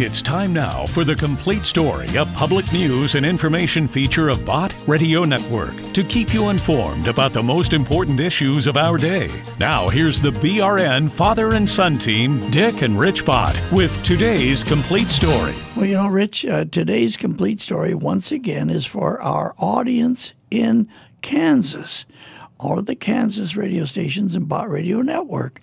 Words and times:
It's 0.00 0.22
time 0.22 0.52
now 0.52 0.86
for 0.86 1.02
the 1.02 1.16
complete 1.16 1.66
story, 1.66 2.06
a 2.16 2.24
public 2.24 2.72
news 2.72 3.16
and 3.16 3.26
information 3.26 3.88
feature 3.88 4.28
of 4.28 4.46
Bott 4.46 4.72
Radio 4.86 5.24
Network 5.24 5.74
to 5.92 6.04
keep 6.04 6.32
you 6.32 6.50
informed 6.50 7.08
about 7.08 7.32
the 7.32 7.42
most 7.42 7.72
important 7.72 8.20
issues 8.20 8.68
of 8.68 8.76
our 8.76 8.96
day. 8.96 9.28
Now, 9.58 9.88
here's 9.88 10.20
the 10.20 10.30
BRN 10.30 11.10
father 11.10 11.54
and 11.54 11.68
son 11.68 11.98
team, 11.98 12.48
Dick 12.52 12.82
and 12.82 12.96
Rich 12.96 13.26
Bott, 13.26 13.60
with 13.72 14.00
today's 14.04 14.62
complete 14.62 15.08
story. 15.08 15.56
Well, 15.74 15.86
you 15.86 15.96
know, 15.96 16.06
Rich, 16.06 16.46
uh, 16.46 16.66
today's 16.66 17.16
complete 17.16 17.60
story 17.60 17.92
once 17.92 18.30
again 18.30 18.70
is 18.70 18.86
for 18.86 19.20
our 19.20 19.52
audience 19.58 20.32
in 20.48 20.88
Kansas, 21.22 22.06
all 22.60 22.78
of 22.78 22.86
the 22.86 22.94
Kansas 22.94 23.56
radio 23.56 23.84
stations 23.84 24.36
and 24.36 24.48
Bott 24.48 24.70
Radio 24.70 25.02
Network. 25.02 25.60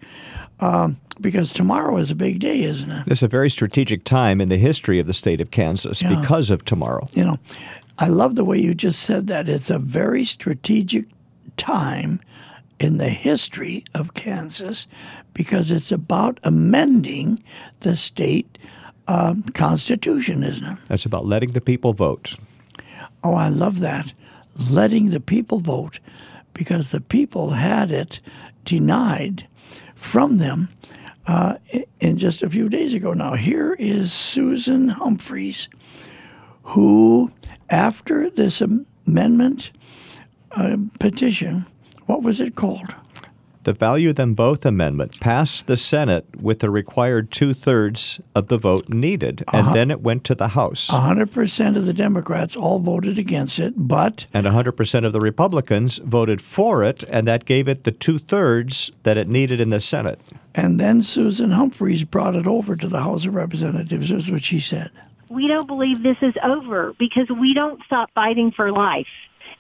Um, 0.60 0.98
because 1.20 1.54
tomorrow 1.54 1.98
is 1.98 2.12
a 2.12 2.16
big 2.16 2.40
day, 2.40 2.64
isn't 2.64 2.92
it? 2.92 3.08
It's 3.08 3.24
a 3.24 3.28
very 3.28 3.50
strategic 3.50 4.04
time 4.04 4.42
in 4.42 4.50
the 4.50 4.58
history 4.58 5.00
of 5.00 5.08
the 5.08 5.14
state 5.14 5.40
of 5.40 5.52
Kansas 5.52 6.02
yeah. 6.02 6.20
because 6.20 6.50
of 6.50 6.66
tomorrow. 6.66 7.06
You 7.14 7.24
know, 7.24 7.40
I 7.98 8.08
love 8.08 8.36
the 8.36 8.44
way 8.44 8.60
you 8.60 8.74
just 8.74 9.02
said 9.02 9.28
that. 9.28 9.48
It's 9.48 9.70
a 9.70 9.80
very 9.80 10.26
strategic 10.26 11.06
time 11.56 12.20
in 12.80 12.98
the 12.98 13.10
history 13.10 13.86
of 13.94 14.14
Kansas 14.14 14.88
because 15.34 15.72
it's 15.72 15.92
about 15.92 16.40
amending 16.44 17.42
the 17.82 17.96
state 17.96 18.58
uh, 19.08 19.36
constitution, 19.54 20.44
isn't 20.44 20.66
it? 20.66 20.78
That's 20.88 21.06
about 21.06 21.26
letting 21.26 21.54
the 21.54 21.62
people 21.62 21.94
vote. 21.94 22.36
Oh, 23.24 23.36
I 23.36 23.48
love 23.48 23.80
that. 23.80 24.14
Letting 24.70 25.10
the 25.10 25.20
people 25.20 25.60
vote 25.60 26.00
because 26.54 26.92
the 26.92 27.02
people 27.02 27.52
had 27.52 27.92
it 27.92 28.20
denied 28.64 29.48
from 29.96 30.38
them 30.38 30.70
uh, 31.26 31.56
in 32.00 32.18
just 32.18 32.44
a 32.44 32.50
few 32.50 32.70
days 32.70 32.94
ago. 32.94 33.14
Now, 33.14 33.34
here 33.34 33.74
is 33.74 34.14
Susan 34.14 34.90
Humphries, 34.90 35.70
who, 36.64 37.32
after 37.70 38.30
this 38.30 38.62
amendment 38.62 39.72
uh, 40.52 40.78
petition, 41.00 41.66
what 42.06 42.22
was 42.22 42.40
it 42.40 42.56
called? 42.56 42.94
The 43.66 43.74
Value 43.74 44.14
Them 44.14 44.36
Both 44.36 44.64
Amendment 44.64 45.20
passed 45.20 45.66
the 45.66 45.76
Senate 45.76 46.40
with 46.40 46.60
the 46.60 46.70
required 46.70 47.32
two 47.32 47.56
thirds 47.56 48.20
of 48.36 48.46
the 48.48 48.60
vote 48.60 48.90
needed, 48.90 49.44
and 49.52 49.66
uh-huh. 49.66 49.74
then 49.74 49.90
it 49.90 50.02
went 50.02 50.24
to 50.26 50.36
the 50.36 50.50
House. 50.50 50.92
100% 50.92 51.76
of 51.76 51.88
the 51.88 51.94
Democrats 51.94 52.56
all 52.56 52.78
voted 52.78 53.18
against 53.18 53.58
it, 53.58 53.74
but. 53.76 54.28
And 54.36 54.46
100% 54.46 55.04
of 55.04 55.14
the 55.14 55.20
Republicans 55.20 55.98
voted 55.98 56.44
for 56.44 56.84
it, 56.84 57.06
and 57.06 57.28
that 57.28 57.46
gave 57.46 57.68
it 57.68 57.86
the 57.86 57.92
two 57.92 58.20
thirds 58.20 58.92
that 59.02 59.18
it 59.18 59.28
needed 59.28 59.60
in 59.60 59.72
the 59.72 59.80
Senate. 59.80 60.22
And 60.54 60.80
then 60.80 61.02
Susan 61.02 61.50
Humphries 61.50 62.04
brought 62.04 62.36
it 62.36 62.46
over 62.46 62.76
to 62.76 62.88
the 62.88 63.02
House 63.02 63.26
of 63.26 63.34
Representatives, 63.34 64.12
is 64.12 64.30
what 64.30 64.44
she 64.44 64.60
said. 64.60 64.92
We 65.32 65.48
don't 65.48 65.66
believe 65.66 66.04
this 66.04 66.22
is 66.22 66.36
over 66.44 66.94
because 67.00 67.30
we 67.30 67.56
don't 67.56 67.84
stop 67.88 68.12
fighting 68.14 68.52
for 68.52 68.72
life 68.72 69.08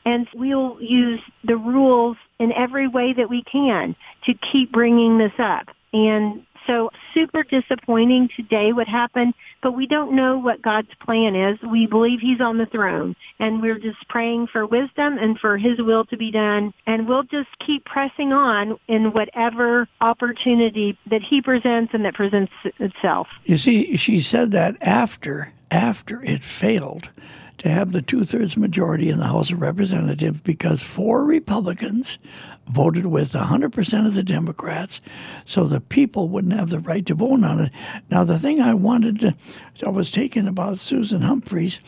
and 0.06 0.28
we'll 0.36 0.78
use 0.80 1.20
the 1.44 1.58
rules 1.58 2.18
in 2.40 2.52
every 2.52 2.88
way 2.88 3.14
that 3.14 3.30
we 3.30 3.44
can 3.44 3.96
to 4.26 4.34
keep 4.34 4.72
bringing 4.72 5.18
this 5.18 5.34
up. 5.40 5.70
And 5.94 6.46
so 6.68 6.92
super 7.14 7.44
disappointing 7.44 8.30
today 8.36 8.74
what 8.74 8.88
happened, 8.88 9.34
but 9.62 9.74
we 9.74 9.86
don't 9.86 10.16
know 10.16 10.38
what 10.38 10.62
God's 10.62 10.94
plan 11.00 11.36
is. 11.36 11.62
We 11.62 11.86
believe 11.88 12.20
he's 12.20 12.42
on 12.42 12.58
the 12.58 12.66
throne 12.66 13.16
and 13.40 13.62
we're 13.62 13.80
just 13.80 14.08
praying 14.10 14.48
for 14.48 14.66
wisdom 14.66 15.18
and 15.18 15.40
for 15.40 15.58
his 15.58 15.80
will 15.80 16.06
to 16.06 16.18
be 16.18 16.32
done. 16.32 16.74
And 16.88 17.08
we'll 17.08 17.24
just 17.24 17.50
keep 17.60 17.86
pressing 17.86 18.34
on 18.34 18.80
in 18.88 19.12
whatever 19.14 19.88
opportunity 20.02 20.98
that 21.10 21.22
he 21.22 21.42
presents 21.42 21.94
and 21.94 22.04
that 22.06 22.16
presents 22.16 22.52
itself. 22.80 23.28
You 23.46 23.58
see, 23.58 23.96
she 23.98 24.20
said 24.20 24.52
that 24.52 24.76
after, 24.82 25.54
after 25.72 26.24
it 26.24 26.44
failed 26.44 27.10
to 27.60 27.70
have 27.70 27.92
the 27.92 28.02
two 28.02 28.24
thirds 28.24 28.58
majority 28.58 29.10
in 29.10 29.20
the 29.20 29.28
House 29.28 29.52
of 29.52 29.62
Representatives 29.62 30.42
because 30.42 30.84
four 30.84 31.24
Republicans 31.24 32.18
voted 32.68 33.06
with 33.06 33.34
100% 33.34 34.08
of 34.08 34.14
the 34.14 34.24
Democrats, 34.24 35.02
so 35.46 35.66
the 35.66 35.80
people 35.80 36.28
wouldn't 36.30 36.54
have 36.54 36.70
the 36.70 36.80
right 36.80 37.06
to 37.06 37.14
vote 37.14 37.44
on 37.44 37.60
it. 37.62 37.72
Now, 38.10 38.24
the 38.24 38.38
thing 38.38 38.60
I 38.62 38.74
wanted 38.74 39.20
to, 39.22 39.36
I 39.86 39.90
was 39.90 40.12
taken 40.12 40.48
about 40.48 40.80
Susan 40.80 41.22
Humphries, 41.22 41.80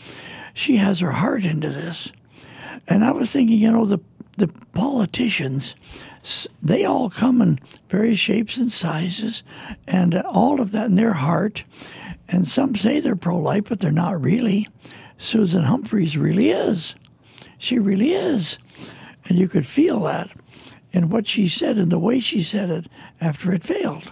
she 0.54 0.78
has 0.78 1.00
her 1.00 1.12
heart 1.12 1.44
into 1.44 1.70
this. 1.70 2.12
And 2.88 3.04
I 3.04 3.12
was 3.12 3.32
thinking, 3.32 3.58
you 3.58 3.72
know, 3.72 3.86
the, 3.86 4.00
the 4.38 4.48
politicians, 4.74 5.76
they 6.62 6.86
all 6.86 7.10
come 7.10 7.42
in 7.42 7.60
various 7.90 8.20
shapes 8.20 8.58
and 8.58 8.72
sizes, 8.72 9.44
and 9.88 10.16
all 10.16 10.62
of 10.62 10.72
that 10.72 10.88
in 10.88 10.96
their 10.96 11.14
heart. 11.14 11.64
And 12.30 12.48
some 12.48 12.76
say 12.76 13.00
they're 13.00 13.16
pro 13.16 13.38
life, 13.38 13.66
but 13.70 13.80
they're 13.80 13.92
not 13.92 14.22
really. 14.22 14.68
Susan 15.18 15.64
Humphries 15.64 16.18
really 16.18 16.50
is. 16.50 16.96
She 17.58 17.80
really 17.80 18.14
is. 18.14 18.58
And 19.26 19.38
you 19.38 19.48
could 19.48 19.66
feel 19.66 20.02
that 20.02 20.30
in 20.92 21.10
what 21.10 21.28
she 21.28 21.48
said 21.48 21.78
and 21.78 21.92
the 21.92 22.00
way 22.00 22.20
she 22.20 22.42
said 22.42 22.70
it 22.70 22.88
after 23.20 23.54
it 23.54 23.64
failed. 23.64 24.12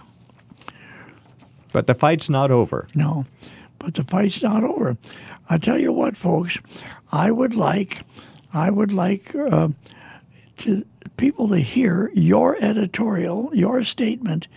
But 1.72 1.86
the 1.86 1.94
fight's 1.94 2.28
not 2.28 2.50
over. 2.50 2.88
No, 2.94 3.26
but 3.78 3.94
the 3.94 4.04
fight's 4.04 4.42
not 4.42 4.64
over. 4.64 4.96
I 5.48 5.58
tell 5.58 5.78
you 5.78 5.92
what, 5.92 6.16
folks, 6.16 6.58
I 7.12 7.30
would 7.30 7.54
like, 7.54 8.02
I 8.52 8.70
would 8.70 8.92
like 8.92 9.34
uh, 9.34 9.68
to 10.58 10.84
people 11.16 11.48
to 11.48 11.58
hear 11.58 12.10
your 12.14 12.56
editorial, 12.62 13.50
your 13.54 13.82
statement 13.82 14.48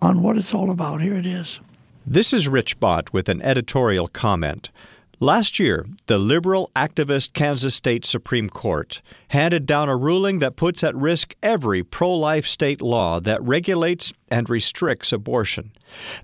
on 0.00 0.22
what 0.22 0.36
it's 0.36 0.54
all 0.54 0.70
about. 0.70 1.00
Here 1.00 1.16
it 1.16 1.26
is. 1.26 1.60
This 2.08 2.32
is 2.32 2.46
Rich 2.46 2.78
Bott 2.78 3.12
with 3.12 3.28
an 3.28 3.42
editorial 3.42 4.06
comment. 4.06 4.70
Last 5.18 5.58
year, 5.58 5.86
the 6.06 6.18
liberal 6.18 6.70
activist 6.76 7.32
Kansas 7.32 7.74
State 7.74 8.04
Supreme 8.04 8.48
Court 8.48 9.02
handed 9.30 9.66
down 9.66 9.88
a 9.88 9.96
ruling 9.96 10.38
that 10.38 10.54
puts 10.54 10.84
at 10.84 10.94
risk 10.94 11.34
every 11.42 11.82
pro 11.82 12.14
life 12.14 12.46
state 12.46 12.80
law 12.80 13.18
that 13.18 13.42
regulates 13.42 14.12
and 14.30 14.48
restricts 14.48 15.12
abortion. 15.12 15.72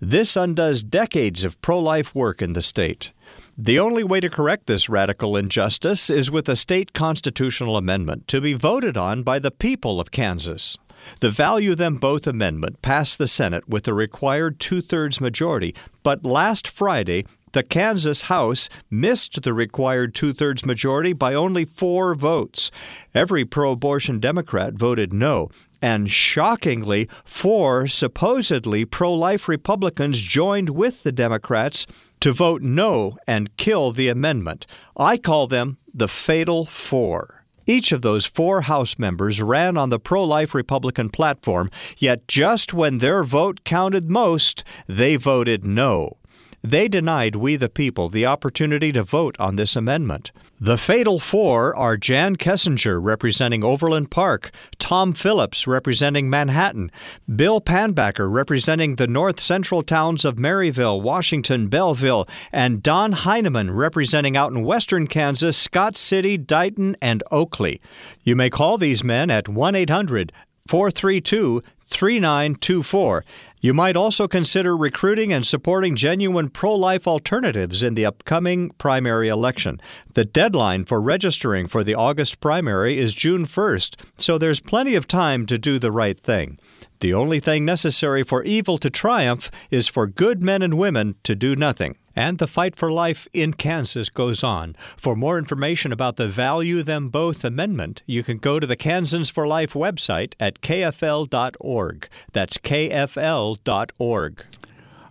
This 0.01 0.37
undoes 0.37 0.85
decades 0.85 1.43
of 1.43 1.61
pro 1.63 1.81
life 1.81 2.15
work 2.15 2.41
in 2.41 2.53
the 2.53 2.63
state. 2.63 3.11
The 3.59 3.81
only 3.81 4.05
way 4.05 4.21
to 4.21 4.31
correct 4.31 4.69
this 4.69 4.89
radical 4.89 5.37
injustice 5.37 6.11
is 6.11 6.31
with 6.31 6.49
a 6.49 6.55
state 6.55 6.93
constitutional 6.93 7.77
amendment 7.77 8.29
to 8.29 8.41
be 8.41 8.53
voted 8.55 8.97
on 8.97 9.25
by 9.25 9.41
the 9.41 9.51
people 9.51 9.99
of 10.01 10.13
Kansas. 10.13 10.79
The 11.21 11.31
Value 11.31 11.75
Them 11.75 11.97
Both 11.97 12.27
amendment 12.27 12.83
passed 12.83 13.19
the 13.19 13.29
Senate 13.29 13.69
with 13.69 13.85
the 13.85 13.95
required 13.95 14.59
two 14.61 14.81
thirds 14.83 15.21
majority, 15.21 15.75
but 16.03 16.25
last 16.25 16.69
Friday 16.69 17.25
the 17.53 17.63
Kansas 17.63 18.23
House 18.23 18.69
missed 18.91 19.43
the 19.43 19.53
required 19.53 20.15
two 20.15 20.33
thirds 20.33 20.65
majority 20.65 21.13
by 21.13 21.35
only 21.35 21.65
four 21.67 22.15
votes. 22.15 22.71
Every 23.15 23.45
pro 23.45 23.73
abortion 23.73 24.21
Democrat 24.21 24.73
voted 24.75 25.13
no, 25.13 25.51
and 25.83 26.11
shockingly, 26.11 27.09
four 27.25 27.89
supposedly 27.89 28.85
pro 28.85 29.13
life 29.13 29.49
Republicans 29.49 30.21
joined 30.21 30.71
with 30.71 31.03
the 31.03 31.13
Democrats 31.13 31.87
to 32.21 32.33
vote 32.33 32.63
no 32.63 33.19
and 33.27 33.55
kill 33.57 33.93
the 33.93 34.09
amendment. 34.09 34.67
I 34.97 35.19
call 35.19 35.47
them 35.47 35.77
the 35.93 36.09
Fatal 36.09 36.65
Four. 36.65 37.42
Each 37.67 37.93
of 37.93 38.03
those 38.03 38.27
four 38.27 38.63
House 38.63 38.99
members 38.99 39.41
ran 39.41 39.77
on 39.77 39.91
the 39.91 39.99
pro 39.99 40.25
life 40.25 40.55
Republican 40.55 41.11
platform, 41.11 41.71
yet 41.99 42.27
just 42.27 42.75
when 42.75 42.99
their 42.99 43.23
vote 43.23 43.65
counted 43.65 44.11
most, 44.11 44.65
they 44.87 45.17
voted 45.17 45.65
no. 45.65 46.17
They 46.65 46.87
denied 46.87 47.35
we 47.35 47.57
the 47.57 47.69
people 47.69 48.09
the 48.09 48.25
opportunity 48.25 48.93
to 48.93 49.03
vote 49.03 49.35
on 49.41 49.57
this 49.57 49.75
amendment. 49.75 50.31
The 50.61 50.79
fatal 50.79 51.19
four 51.19 51.75
are 51.75 51.97
Jan 51.97 52.37
Kessinger 52.37 53.01
representing 53.03 53.65
Overland 53.65 54.13
Park, 54.13 54.53
Tom 54.79 55.13
Phillips 55.13 55.67
representing 55.67 56.31
Manhattan, 56.31 56.93
Bill 57.35 57.61
Pannbacker 57.61 58.33
representing 58.33 58.95
the 58.95 59.09
north 59.09 59.41
central 59.41 59.83
towns 59.83 60.25
of 60.25 60.37
Maryville, 60.37 61.03
Washington, 61.03 61.67
Belleville, 61.67 62.29
and 62.53 62.81
Don 62.81 63.13
Hineman 63.13 63.75
representing 63.75 64.37
out 64.37 64.53
in 64.53 64.63
western 64.63 65.09
Kansas, 65.09 65.57
Scott 65.57 65.97
City, 65.97 66.39
Dighton, 66.39 66.97
and 67.03 67.25
Oakley. 67.33 67.81
You 68.23 68.37
may 68.37 68.51
call 68.51 68.79
these 68.79 69.03
men 69.03 69.31
at 69.31 69.49
1 69.49 69.75
800 69.75 70.33
432 70.69 71.61
3924 71.93 73.25
you 73.63 73.73
might 73.73 73.97
also 73.97 74.27
consider 74.27 74.77
recruiting 74.77 75.33
and 75.33 75.47
supporting 75.47 75.95
genuine 75.95 76.49
pro 76.49 76.75
life 76.75 77.07
alternatives 77.07 77.81
in 77.81 77.95
the 77.95 78.05
upcoming 78.05 78.71
primary 78.71 79.29
election. 79.29 79.81
The 80.15 80.25
deadline 80.25 80.85
for 80.85 81.01
registering 81.01 81.69
for 81.69 81.85
the 81.85 81.95
August 81.95 82.41
primary 82.41 82.99
is 82.99 83.15
June 83.15 83.47
1st, 83.47 83.95
so 84.19 84.37
there's 84.37 84.59
plenty 84.59 84.97
of 84.97 85.07
time 85.07 85.47
to 85.47 85.59
do 85.59 85.79
the 85.79 85.93
right 85.93 86.19
thing. 86.19 86.59
The 86.99 87.15
only 87.15 87.39
thing 87.39 87.65
necessary 87.65 88.25
for 88.25 88.43
evil 88.43 88.79
to 88.79 88.91
triumph 88.91 89.49
is 89.71 89.87
for 89.87 90.09
good 90.09 90.43
men 90.43 90.63
and 90.63 90.77
women 90.77 91.15
to 91.23 91.37
do 91.37 91.55
nothing. 91.55 91.97
And 92.15 92.39
the 92.39 92.47
fight 92.47 92.77
for 92.77 92.91
life 92.91 93.27
in 93.33 93.55
Kansas 93.55 94.09
goes 94.09 94.45
on. 94.45 94.77
For 94.97 95.17
more 95.17 95.39
information 95.39 95.93
about 95.93 96.17
the 96.17 96.29
Value 96.29 96.83
Them 96.83 97.09
Both 97.09 97.45
Amendment, 97.45 98.03
you 98.07 98.23
can 98.23 98.39
go 98.39 98.61
to 98.61 98.67
the 98.67 98.77
Kansans 98.77 99.31
for 99.31 99.47
Life 99.47 99.73
website 99.73 100.35
at 100.39 100.61
kfl.org. 100.61 102.09
That's 102.33 102.59
kfl.org. 102.59 104.45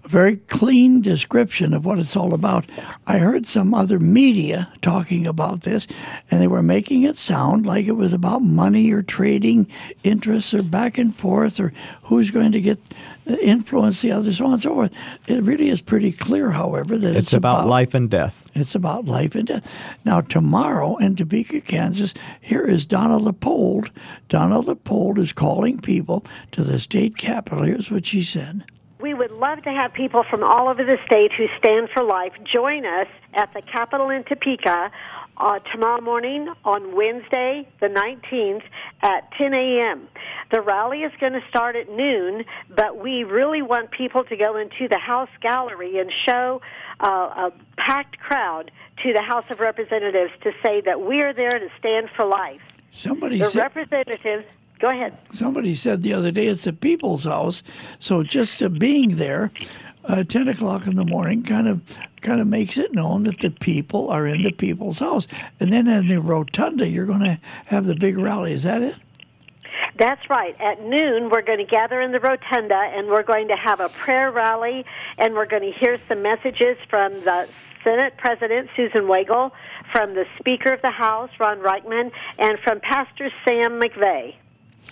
a 0.04 0.08
very 0.08 0.38
clean 0.38 1.02
description 1.02 1.74
of 1.74 1.86
what 1.86 2.00
it's 2.00 2.16
all 2.16 2.34
about. 2.34 2.66
I 3.06 3.18
heard 3.20 3.46
some 3.46 3.74
other 3.74 4.00
media 4.00 4.72
talking 4.82 5.28
about 5.28 5.62
this, 5.62 5.88
and 6.30 6.42
they 6.42 6.48
were 6.48 6.64
making 6.64 7.04
it 7.04 7.18
sound 7.18 7.66
like 7.66 7.86
it 7.86 7.92
was 7.94 8.14
about 8.14 8.42
money 8.42 8.92
or 8.92 9.02
trading 9.02 9.68
interests 10.04 10.54
or 10.54 10.64
back 10.64 10.98
and 10.98 11.16
forth 11.16 11.60
or 11.60 11.74
who's 12.04 12.32
going 12.32 12.52
to 12.54 12.62
get 12.62 12.80
influence 13.26 14.02
the 14.02 14.12
other, 14.12 14.34
so 14.34 14.46
on 14.46 14.54
and 14.54 14.62
so 14.62 14.74
forth. 14.74 14.92
It 15.28 15.44
really 15.44 15.70
is 15.70 15.82
pretty 15.82 16.12
clear, 16.12 16.52
however, 16.52 16.98
that 16.98 17.16
it's, 17.16 17.28
it's 17.28 17.34
about, 17.34 17.60
about 17.60 17.70
life 17.70 17.94
and 17.94 18.10
death. 18.10 18.50
It's 18.56 18.76
about 18.76 19.06
life 19.06 19.36
and 19.36 19.48
death. 19.48 19.72
Now, 20.04 20.22
tomorrow 20.22 20.98
in 20.98 21.16
Topeka, 21.16 21.62
Kansas, 21.62 22.14
here 22.40 22.66
is 22.66 22.86
Donna 22.86 23.18
Lippoldt. 23.18 23.90
Donna 24.30 24.62
Lippoldt 24.62 25.18
is 25.18 25.34
calling 25.34 25.80
people 25.80 26.26
to 26.52 26.64
the 26.64 26.80
state 26.80 27.18
capitol. 27.18 27.64
Here's 27.64 27.92
what 27.92 28.06
she 28.06 28.24
said. 28.24 28.64
We 29.02 29.14
would 29.16 29.32
love 29.32 29.64
to 29.64 29.72
have 29.72 29.94
people 29.94 30.24
from 30.30 30.44
all 30.44 30.70
over 30.70 30.84
the 30.84 30.98
state 31.08 31.32
who 31.34 31.48
stand 31.58 31.90
for 31.90 32.04
life 32.04 32.34
join 32.44 32.86
us 32.86 33.08
at 33.34 33.52
the 33.54 33.62
Capitol 33.62 34.10
in 34.10 34.24
Topeka 34.24 34.92
uh, 35.38 35.60
tomorrow 35.72 36.02
morning 36.02 36.48
on 36.64 36.96
Wednesday, 36.96 37.68
the 37.80 37.88
19th, 37.88 38.62
at 39.02 39.32
10 39.40 39.54
a.m. 39.56 40.08
The 40.52 40.62
rally 40.62 41.00
is 41.00 41.12
going 41.20 41.34
to 41.34 41.42
start 41.50 41.76
at 41.76 41.90
noon, 41.90 42.46
but 42.70 42.98
we 43.02 43.24
really 43.24 43.64
want 43.64 43.90
people 43.90 44.24
to 44.26 44.36
go 44.36 44.56
into 44.56 44.88
the 44.88 45.00
House 45.00 45.30
gallery 45.42 45.98
and 45.98 46.12
show 46.26 46.62
uh, 47.00 47.08
a 47.08 47.54
packed 47.78 48.20
crowd 48.20 48.70
to 49.04 49.14
the 49.14 49.22
House 49.24 49.46
of 49.50 49.60
Representatives 49.60 50.32
to 50.44 50.52
say 50.62 50.82
that 50.82 51.02
we 51.02 51.24
are 51.24 51.34
there 51.34 51.50
to 51.50 51.70
stand 51.80 52.10
for 52.16 52.26
life. 52.26 52.62
Somebody 52.92 53.40
The 53.40 53.48
said, 53.48 53.62
representatives, 53.62 54.46
go 54.82 54.90
ahead. 54.90 55.18
somebody 55.32 55.74
said 55.76 56.02
the 56.02 56.14
other 56.14 56.32
day 56.32 56.48
it's 56.48 56.68
a 56.68 56.74
people's 56.74 57.26
house, 57.26 57.64
so 58.00 58.24
just 58.24 58.62
uh, 58.62 58.70
being 58.70 59.16
there, 59.16 59.52
uh, 60.06 60.24
ten 60.24 60.48
o'clock 60.48 60.88
in 60.88 60.96
the 60.96 61.06
morning, 61.06 61.44
kind 61.44 61.68
of 61.68 61.82
kind 62.22 62.42
of 62.42 62.48
makes 62.48 62.78
it 62.78 62.94
known 62.94 63.24
that 63.24 63.40
the 63.40 63.50
people 63.50 64.10
are 64.10 64.28
in 64.28 64.44
the 64.44 64.52
people's 64.52 65.00
house. 65.00 65.28
And 65.60 65.72
then 65.72 65.88
in 65.88 66.08
the 66.08 66.22
rotunda, 66.22 66.88
you're 66.88 67.06
going 67.06 67.22
to 67.22 67.40
have 67.66 67.86
the 67.86 67.96
big 67.96 68.18
rally. 68.18 68.54
Is 68.54 68.64
that 68.64 68.82
it? 68.82 68.96
That's 69.98 70.30
right. 70.30 70.56
At 70.60 70.84
noon, 70.84 71.30
we're 71.30 71.42
going 71.42 71.58
to 71.58 71.66
gather 71.66 72.02
in 72.02 72.12
the 72.12 72.20
rotunda 72.20 72.76
and 72.76 73.08
we're 73.08 73.24
going 73.24 73.48
to 73.50 73.56
have 73.56 73.80
a 73.80 73.90
prayer 73.90 74.32
rally 74.32 74.86
and 75.18 75.34
we're 75.34 75.46
going 75.46 75.64
to 75.64 75.78
hear 75.78 76.00
some 76.08 76.22
messages 76.22 76.78
from 76.90 77.14
the 77.24 77.48
Senate 77.84 78.14
President 78.18 78.70
Susan 78.76 79.08
Wagle, 79.08 79.52
from 79.92 80.14
the 80.14 80.26
Speaker 80.40 80.74
of 80.74 80.82
the 80.82 80.92
House 80.92 81.32
Ron 81.40 81.60
Ryckman, 81.60 82.12
and 82.38 82.60
from 82.60 82.80
Pastor 82.80 83.32
Sam 83.46 83.82
McVeigh 83.82 84.36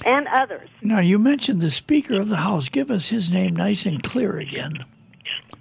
and 0.05 0.27
others. 0.27 0.69
Now 0.81 0.99
you 0.99 1.19
mentioned 1.19 1.61
the 1.61 1.71
Speaker 1.71 2.19
of 2.19 2.29
the 2.29 2.37
House. 2.37 2.69
Give 2.69 2.89
us 2.91 3.09
his 3.09 3.31
name 3.31 3.55
nice 3.55 3.85
and 3.85 4.01
clear 4.03 4.37
again. 4.37 4.85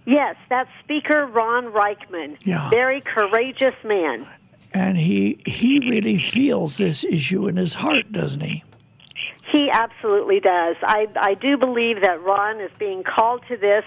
Yes, 0.06 0.36
that's 0.48 0.70
Speaker 0.82 1.26
Ron 1.26 1.66
Ryckman. 1.66 2.38
Yeah. 2.42 2.70
Very 2.70 3.02
courageous 3.02 3.74
man. 3.84 4.26
And 4.72 4.96
he 4.96 5.40
he 5.46 5.80
really 5.80 6.18
feels 6.18 6.78
this 6.78 7.04
issue 7.04 7.46
in 7.46 7.56
his 7.56 7.74
heart, 7.74 8.12
doesn't 8.12 8.40
he? 8.40 8.64
He 9.52 9.70
absolutely 9.70 10.40
does. 10.40 10.76
I, 10.82 11.06
I 11.16 11.34
do 11.34 11.56
believe 11.56 12.02
that 12.02 12.22
Ron 12.22 12.60
is 12.60 12.70
being 12.78 13.02
called 13.02 13.42
to 13.48 13.56
this 13.56 13.84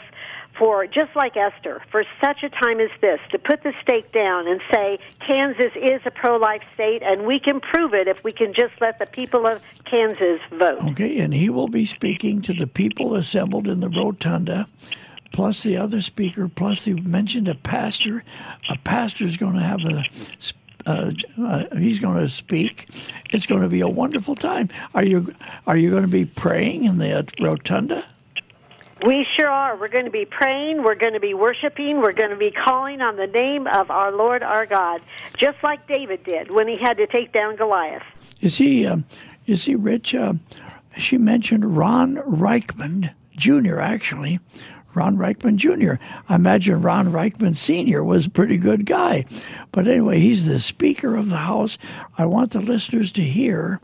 for, 0.61 0.85
just 0.85 1.15
like 1.15 1.35
Esther, 1.35 1.81
for 1.89 2.03
such 2.21 2.43
a 2.43 2.49
time 2.49 2.79
as 2.79 2.91
this, 3.01 3.19
to 3.31 3.39
put 3.39 3.63
the 3.63 3.73
stake 3.81 4.11
down 4.11 4.47
and 4.47 4.61
say 4.71 4.95
Kansas 5.25 5.71
is 5.75 6.01
a 6.05 6.11
pro 6.11 6.37
life 6.37 6.61
state, 6.75 7.01
and 7.01 7.25
we 7.25 7.39
can 7.39 7.59
prove 7.59 7.95
it 7.95 8.07
if 8.07 8.23
we 8.23 8.31
can 8.31 8.53
just 8.53 8.73
let 8.79 8.99
the 8.99 9.07
people 9.07 9.47
of 9.47 9.59
Kansas 9.85 10.39
vote. 10.51 10.83
Okay, 10.91 11.17
and 11.17 11.33
he 11.33 11.49
will 11.49 11.67
be 11.67 11.83
speaking 11.83 12.43
to 12.43 12.53
the 12.53 12.67
people 12.67 13.15
assembled 13.15 13.67
in 13.67 13.79
the 13.79 13.89
rotunda, 13.89 14.67
plus 15.33 15.63
the 15.63 15.77
other 15.77 15.99
speaker, 15.99 16.47
plus 16.47 16.85
he 16.85 16.93
mentioned 16.93 17.47
a 17.47 17.55
pastor. 17.55 18.23
A 18.69 18.77
pastor 18.77 19.25
is 19.25 19.37
going 19.37 19.55
to 19.55 19.63
have 19.63 19.79
a. 19.83 20.03
Uh, 20.85 21.11
uh, 21.39 21.75
he's 21.75 21.99
going 21.99 22.17
to 22.17 22.29
speak. 22.29 22.87
It's 23.31 23.47
going 23.47 23.61
to 23.63 23.67
be 23.67 23.81
a 23.81 23.87
wonderful 23.87 24.35
time. 24.35 24.69
Are 24.93 25.03
you 25.03 25.33
are 25.65 25.77
you 25.77 25.89
going 25.89 26.03
to 26.03 26.07
be 26.07 26.25
praying 26.25 26.83
in 26.83 26.99
the 26.99 27.27
rotunda? 27.39 28.05
We 29.06 29.25
sure 29.36 29.50
are. 29.50 29.77
We're 29.77 29.88
going 29.88 30.06
to 30.06 30.12
be 30.12 30.25
praying. 30.25 30.83
We're 30.83 30.95
going 30.95 31.13
to 31.13 31.19
be 31.19 31.33
worshiping. 31.33 32.01
We're 32.01 32.13
going 32.13 32.30
to 32.30 32.36
be 32.36 32.51
calling 32.51 33.01
on 33.01 33.15
the 33.15 33.25
name 33.25 33.65
of 33.65 33.89
our 33.89 34.12
Lord 34.12 34.44
our 34.44 34.68
God, 34.68 35.01
just 35.39 35.57
like 35.63 35.88
David 35.88 36.24
did 36.24 36.51
when 36.51 36.68
he 36.68 36.77
had 36.77 36.98
to 36.98 37.07
take 37.07 37.31
down 37.33 37.56
Goliath. 37.56 38.03
Is 38.42 38.57
he, 38.57 38.86
um, 38.86 39.06
you 39.45 39.56
see, 39.56 39.74
Rich. 39.74 40.13
Uh, 40.13 40.33
she 40.98 41.18
mentioned 41.18 41.77
Ron 41.77 42.18
Ryckman 42.18 43.15
Jr. 43.36 43.80
Actually, 43.80 44.39
Ron 44.94 45.18
Ryckman 45.18 45.56
Jr. 45.56 46.04
I 46.30 46.36
imagine 46.36 46.81
Ron 46.81 47.12
Ryckman 47.12 47.56
Sr. 47.57 48.04
was 48.04 48.27
a 48.27 48.31
pretty 48.31 48.57
good 48.57 48.86
guy, 48.86 49.25
but 49.71 49.88
anyway, 49.88 50.19
he's 50.19 50.45
the 50.45 50.59
Speaker 50.59 51.15
of 51.15 51.30
the 51.30 51.38
House. 51.38 51.77
I 52.18 52.25
want 52.25 52.51
the 52.51 52.62
listeners 52.62 53.12
to 53.13 53.21
hear 53.21 53.80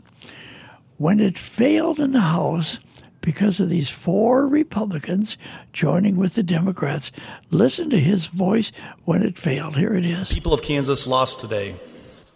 when 0.96 1.18
it 1.18 1.38
failed 1.38 1.98
in 1.98 2.12
the 2.12 2.20
House 2.20 2.78
because 3.28 3.60
of 3.60 3.68
these 3.68 3.90
four 3.90 4.48
Republicans 4.48 5.36
joining 5.74 6.16
with 6.16 6.34
the 6.34 6.42
Democrats. 6.42 7.12
Listen 7.50 7.90
to 7.90 8.00
his 8.00 8.24
voice 8.24 8.72
when 9.04 9.22
it 9.22 9.36
failed. 9.36 9.76
Here 9.76 9.92
it 9.92 10.06
is. 10.06 10.32
people 10.32 10.54
of 10.54 10.62
Kansas 10.62 11.06
lost 11.06 11.38
today. 11.38 11.76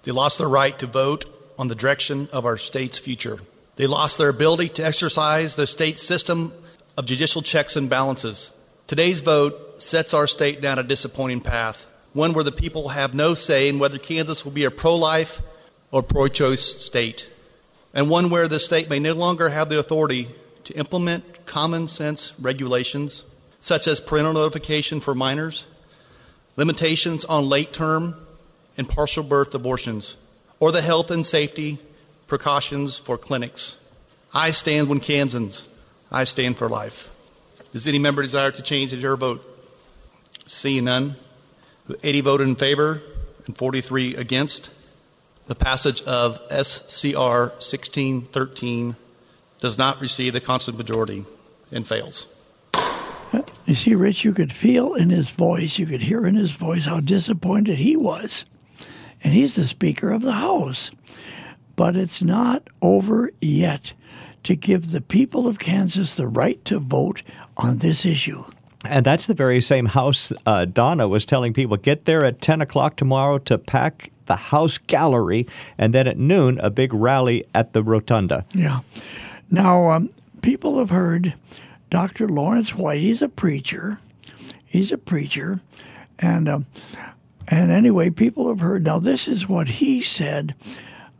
They 0.02 0.12
lost 0.12 0.36
their 0.36 0.50
right 0.50 0.78
to 0.80 0.86
vote 0.86 1.24
on 1.58 1.68
the 1.68 1.74
direction 1.74 2.28
of 2.30 2.44
our 2.44 2.58
state's 2.58 2.98
future. 2.98 3.38
They 3.76 3.86
lost 3.86 4.18
their 4.18 4.28
ability 4.28 4.68
to 4.68 4.84
exercise 4.84 5.56
the 5.56 5.66
state's 5.66 6.02
system 6.02 6.52
of 6.98 7.06
judicial 7.06 7.40
checks 7.40 7.74
and 7.74 7.88
balances. 7.88 8.52
Today's 8.86 9.22
vote 9.22 9.80
sets 9.80 10.12
our 10.12 10.26
state 10.26 10.60
down 10.60 10.78
a 10.78 10.82
disappointing 10.82 11.40
path, 11.40 11.86
one 12.12 12.34
where 12.34 12.44
the 12.44 12.52
people 12.52 12.90
have 12.90 13.14
no 13.14 13.32
say 13.32 13.70
in 13.70 13.78
whether 13.78 13.96
Kansas 13.96 14.44
will 14.44 14.52
be 14.52 14.64
a 14.64 14.70
pro 14.70 14.94
life 14.94 15.40
or 15.90 16.02
pro 16.02 16.28
choice 16.28 16.84
state, 16.84 17.30
and 17.94 18.10
one 18.10 18.28
where 18.28 18.46
the 18.46 18.60
state 18.60 18.90
may 18.90 18.98
no 18.98 19.14
longer 19.14 19.48
have 19.48 19.70
the 19.70 19.78
authority 19.78 20.28
to 20.72 20.78
implement 20.78 21.44
common 21.44 21.86
sense 21.86 22.32
regulations, 22.38 23.24
such 23.60 23.86
as 23.86 24.00
parental 24.00 24.32
notification 24.32 25.00
for 25.00 25.14
minors, 25.14 25.66
limitations 26.56 27.24
on 27.26 27.48
late 27.48 27.72
term 27.72 28.14
and 28.76 28.88
partial 28.88 29.22
birth 29.22 29.54
abortions, 29.54 30.16
or 30.60 30.72
the 30.72 30.80
health 30.80 31.10
and 31.10 31.26
safety 31.26 31.78
precautions 32.26 32.98
for 32.98 33.19
clinics. 33.19 33.76
I 34.32 34.50
stand 34.50 34.88
with 34.88 35.02
Kansans. 35.02 35.69
I 36.10 36.24
stand 36.24 36.56
for 36.56 36.69
life. 36.69 37.10
Does 37.72 37.86
any 37.86 37.98
member 37.98 38.22
desire 38.22 38.50
to 38.50 38.62
change 38.62 38.98
her 38.98 39.16
vote? 39.16 39.44
Seeing 40.46 40.84
none. 40.84 41.16
80 42.02 42.20
voted 42.22 42.48
in 42.48 42.56
favor 42.56 43.02
and 43.46 43.56
43 43.56 44.16
against. 44.16 44.70
The 45.49 45.54
passage 45.54 46.00
of 46.02 46.40
SCR 46.50 47.50
1613 47.61 48.97
does 49.62 49.78
not 49.78 50.00
receive 50.00 50.33
the 50.33 50.40
constant 50.40 50.76
majority 50.76 51.25
and 51.71 51.87
fails. 51.87 52.26
You 53.64 53.75
see, 53.75 53.95
Rich, 53.95 54.25
you 54.25 54.35
could 54.35 54.52
feel 54.52 54.95
in 54.95 55.11
his 55.11 55.31
voice, 55.31 55.78
you 55.78 55.87
could 55.87 56.02
hear 56.02 56.26
in 56.26 56.35
his 56.35 56.50
voice 56.50 56.87
how 56.87 56.99
disappointed 56.99 57.78
he 57.78 57.97
was. 57.97 58.45
And 59.23 59.33
he's 59.33 59.54
the 59.54 59.62
Speaker 59.62 60.11
of 60.11 60.23
the 60.23 60.33
House. 60.33 60.90
But 61.76 61.95
it's 61.95 62.23
not 62.23 62.69
over 62.83 63.31
yet 63.40 63.95
to 64.42 64.57
give 64.57 64.90
the 64.90 65.00
people 65.00 65.47
of 65.47 65.61
Kansas 65.61 66.12
the 66.16 66.26
right 66.26 66.62
to 66.64 66.81
vote 66.81 67.23
on 67.57 67.78
this 67.78 68.04
issue. 68.04 68.45
And 68.85 69.07
that's 69.07 69.26
the 69.26 69.35
very 69.35 69.61
same 69.61 69.87
house 69.87 70.33
uh, 70.45 70.64
Donna 70.64 71.07
was 71.07 71.25
telling 71.25 71.52
people 71.52 71.76
get 71.76 72.04
there 72.04 72.25
at 72.25 72.40
10 72.40 72.61
o'clock 72.61 72.97
tomorrow 72.97 73.38
to 73.38 73.59
pack 73.59 74.11
the 74.26 74.35
house 74.37 74.76
gallery, 74.76 75.47
and 75.78 75.95
then 75.95 76.09
at 76.09 76.19
noon, 76.19 76.59
a 76.59 76.71
big 76.71 76.92
rally 76.92 77.45
at 77.54 77.73
the 77.73 77.83
rotunda. 77.83 78.45
Yeah. 78.52 78.81
Now, 79.52 79.90
um, 79.90 80.09
people 80.40 80.78
have 80.78 80.88
heard 80.88 81.35
Dr. 81.90 82.26
Lawrence 82.26 82.75
White. 82.75 83.00
He's 83.00 83.21
a 83.21 83.28
preacher. 83.28 83.99
He's 84.64 84.90
a 84.90 84.97
preacher, 84.97 85.61
and 86.18 86.49
um, 86.49 86.66
and 87.47 87.71
anyway, 87.71 88.09
people 88.09 88.49
have 88.49 88.61
heard. 88.61 88.82
Now, 88.82 88.99
this 88.99 89.28
is 89.28 89.47
what 89.47 89.68
he 89.68 90.00
said 90.00 90.54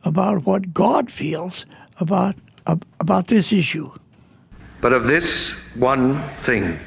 about 0.03 0.47
what 0.47 0.73
God 0.73 1.11
feels 1.11 1.67
about 2.01 2.35
ab- 2.67 2.87
about 2.99 3.27
this 3.27 3.53
issue. 3.53 3.93
But 4.81 4.95
of 4.95 5.07
this 5.07 5.51
one 5.75 6.27
thing 6.39 6.79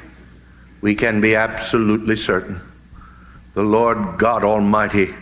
we 0.81 0.95
can 0.95 1.21
be 1.21 1.35
absolutely 1.35 2.15
certain 2.15 2.59
the 3.53 3.63
Lord 3.63 4.17
God 4.17 4.43
Almighty 4.43 5.13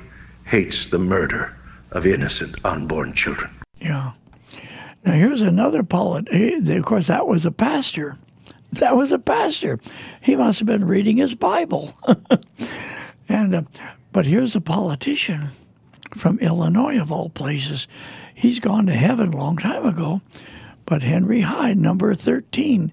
hates 0.46 0.86
the 0.86 1.00
murder 1.00 1.56
of 1.92 2.06
innocent 2.06 2.56
unborn 2.64 3.14
children. 3.14 3.52
Yeah. 3.78 4.14
Now 5.06 5.14
here's 5.14 5.42
another 5.42 5.84
polit. 5.84 6.28
eh, 6.32 6.60
Of 6.78 6.86
course, 6.86 7.08
that 7.08 7.28
was 7.28 7.46
a 7.46 7.52
pastor. 7.52 8.18
That 8.74 8.96
was 8.96 9.12
a 9.12 9.20
pastor. 9.20 9.80
He 10.22 10.36
must 10.36 10.60
have 10.60 10.66
been 10.68 10.86
reading 10.86 11.18
his 11.18 11.36
Bible. 11.36 11.96
and 13.30 13.56
uh, 13.56 13.62
but 14.12 14.26
here's 14.26 14.56
a 14.56 14.62
politician 14.62 15.50
from 16.16 16.40
Illinois, 16.40 17.00
of 17.00 17.12
all 17.12 17.30
places. 17.30 17.88
He's 18.34 18.60
gone 18.60 18.86
to 18.88 18.94
heaven 18.94 19.34
a 19.34 19.38
long 19.38 19.58
time 19.58 19.86
ago. 19.86 20.22
But 20.86 21.02
Henry 21.04 21.42
Hyde, 21.42 21.78
number 21.78 22.14
thirteen. 22.16 22.92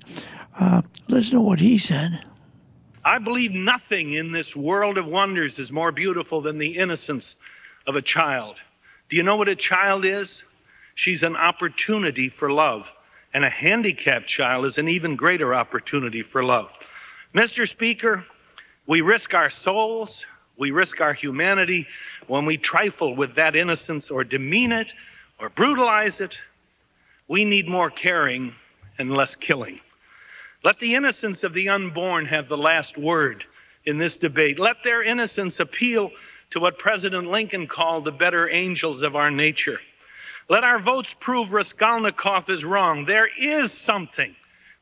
Uh, 0.58 0.82
listen 1.08 1.36
to 1.36 1.40
what 1.40 1.60
he 1.60 1.78
said. 1.78 2.20
I 3.04 3.18
believe 3.18 3.52
nothing 3.52 4.12
in 4.12 4.32
this 4.32 4.54
world 4.54 4.98
of 4.98 5.06
wonders 5.06 5.58
is 5.58 5.72
more 5.72 5.90
beautiful 5.90 6.42
than 6.42 6.58
the 6.58 6.76
innocence 6.76 7.36
of 7.86 7.96
a 7.96 8.02
child. 8.02 8.60
Do 9.08 9.16
you 9.16 9.22
know 9.22 9.36
what 9.36 9.48
a 9.48 9.54
child 9.56 10.04
is? 10.04 10.44
She's 11.00 11.23
an 11.23 11.35
opportunity 11.35 12.28
for 12.28 12.52
love. 12.52 12.92
And 13.33 13.42
a 13.42 13.49
handicapped 13.49 14.26
child 14.26 14.66
is 14.66 14.76
an 14.76 14.87
even 14.87 15.16
greater 15.16 15.54
opportunity 15.54 16.21
for 16.21 16.42
love. 16.42 16.71
Mr. 17.35 17.66
Speaker, 17.66 18.23
we 18.87 19.00
risk 19.00 19.33
our 19.33 19.49
souls, 19.49 20.26
we 20.59 20.73
risk 20.73 21.00
our 21.00 21.14
humanity 21.14 21.87
when 22.26 22.45
we 22.45 22.59
trifle 22.59 23.16
with 23.16 23.35
that 23.37 23.57
innocence 23.57 24.11
or 24.11 24.25
demean 24.25 24.73
it 24.73 24.92
or 25.38 25.49
brutalize 25.49 26.21
it. 26.21 26.38
We 27.28 27.47
need 27.47 27.66
more 27.66 27.88
caring 27.88 28.54
and 28.99 29.16
less 29.16 29.35
killing. 29.35 29.80
Let 30.64 30.78
the 30.80 30.95
innocence 30.95 31.45
of 31.45 31.54
the 31.54 31.71
unborn 31.71 32.26
have 32.26 32.47
the 32.47 32.59
last 32.59 32.99
word 32.99 33.47
in 33.87 33.97
this 33.97 34.19
debate. 34.19 34.59
Let 34.59 34.85
their 34.85 35.02
innocence 35.02 35.61
appeal 35.61 36.11
to 36.50 36.61
what 36.61 36.78
President 36.78 37.30
Lincoln 37.30 37.66
called 37.66 38.04
the 38.04 38.12
better 38.12 38.50
angels 38.50 39.00
of 39.00 39.16
our 39.16 39.30
nature. 39.30 39.80
Let 40.50 40.64
our 40.64 40.80
votes 40.80 41.14
prove 41.14 41.52
Raskolnikov 41.52 42.50
is 42.50 42.64
wrong. 42.64 43.04
There 43.04 43.28
is 43.38 43.73
something 43.73 44.35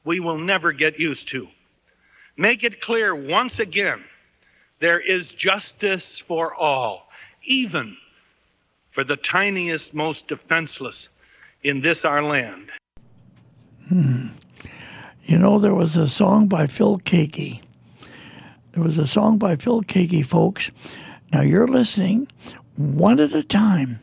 we 0.02 0.18
will 0.18 0.38
never 0.38 0.72
get 0.72 0.98
used 0.98 1.28
to. 1.28 1.46
Make 2.38 2.64
it 2.64 2.80
clear 2.80 3.14
once 3.14 3.60
again 3.60 4.02
there 4.78 4.98
is 4.98 5.34
justice 5.34 6.18
for 6.18 6.54
all, 6.54 7.10
even 7.42 7.98
for 8.90 9.04
the 9.04 9.18
tiniest, 9.18 9.92
most 9.92 10.26
defenseless 10.28 11.10
in 11.62 11.82
this 11.82 12.02
our 12.02 12.22
land. 12.22 12.70
Hmm. 13.88 14.28
You 15.26 15.36
know, 15.36 15.58
there 15.58 15.74
was 15.74 15.98
a 15.98 16.08
song 16.08 16.48
by 16.48 16.66
Phil 16.66 16.98
Keaggy. 17.00 17.60
There 18.72 18.82
was 18.82 18.98
a 18.98 19.06
song 19.06 19.36
by 19.36 19.56
Phil 19.56 19.82
Keaggy, 19.82 20.24
folks. 20.24 20.70
Now 21.30 21.42
you're 21.42 21.68
listening 21.68 22.26
one 22.76 23.20
at 23.20 23.34
a 23.34 23.42
time. 23.42 23.98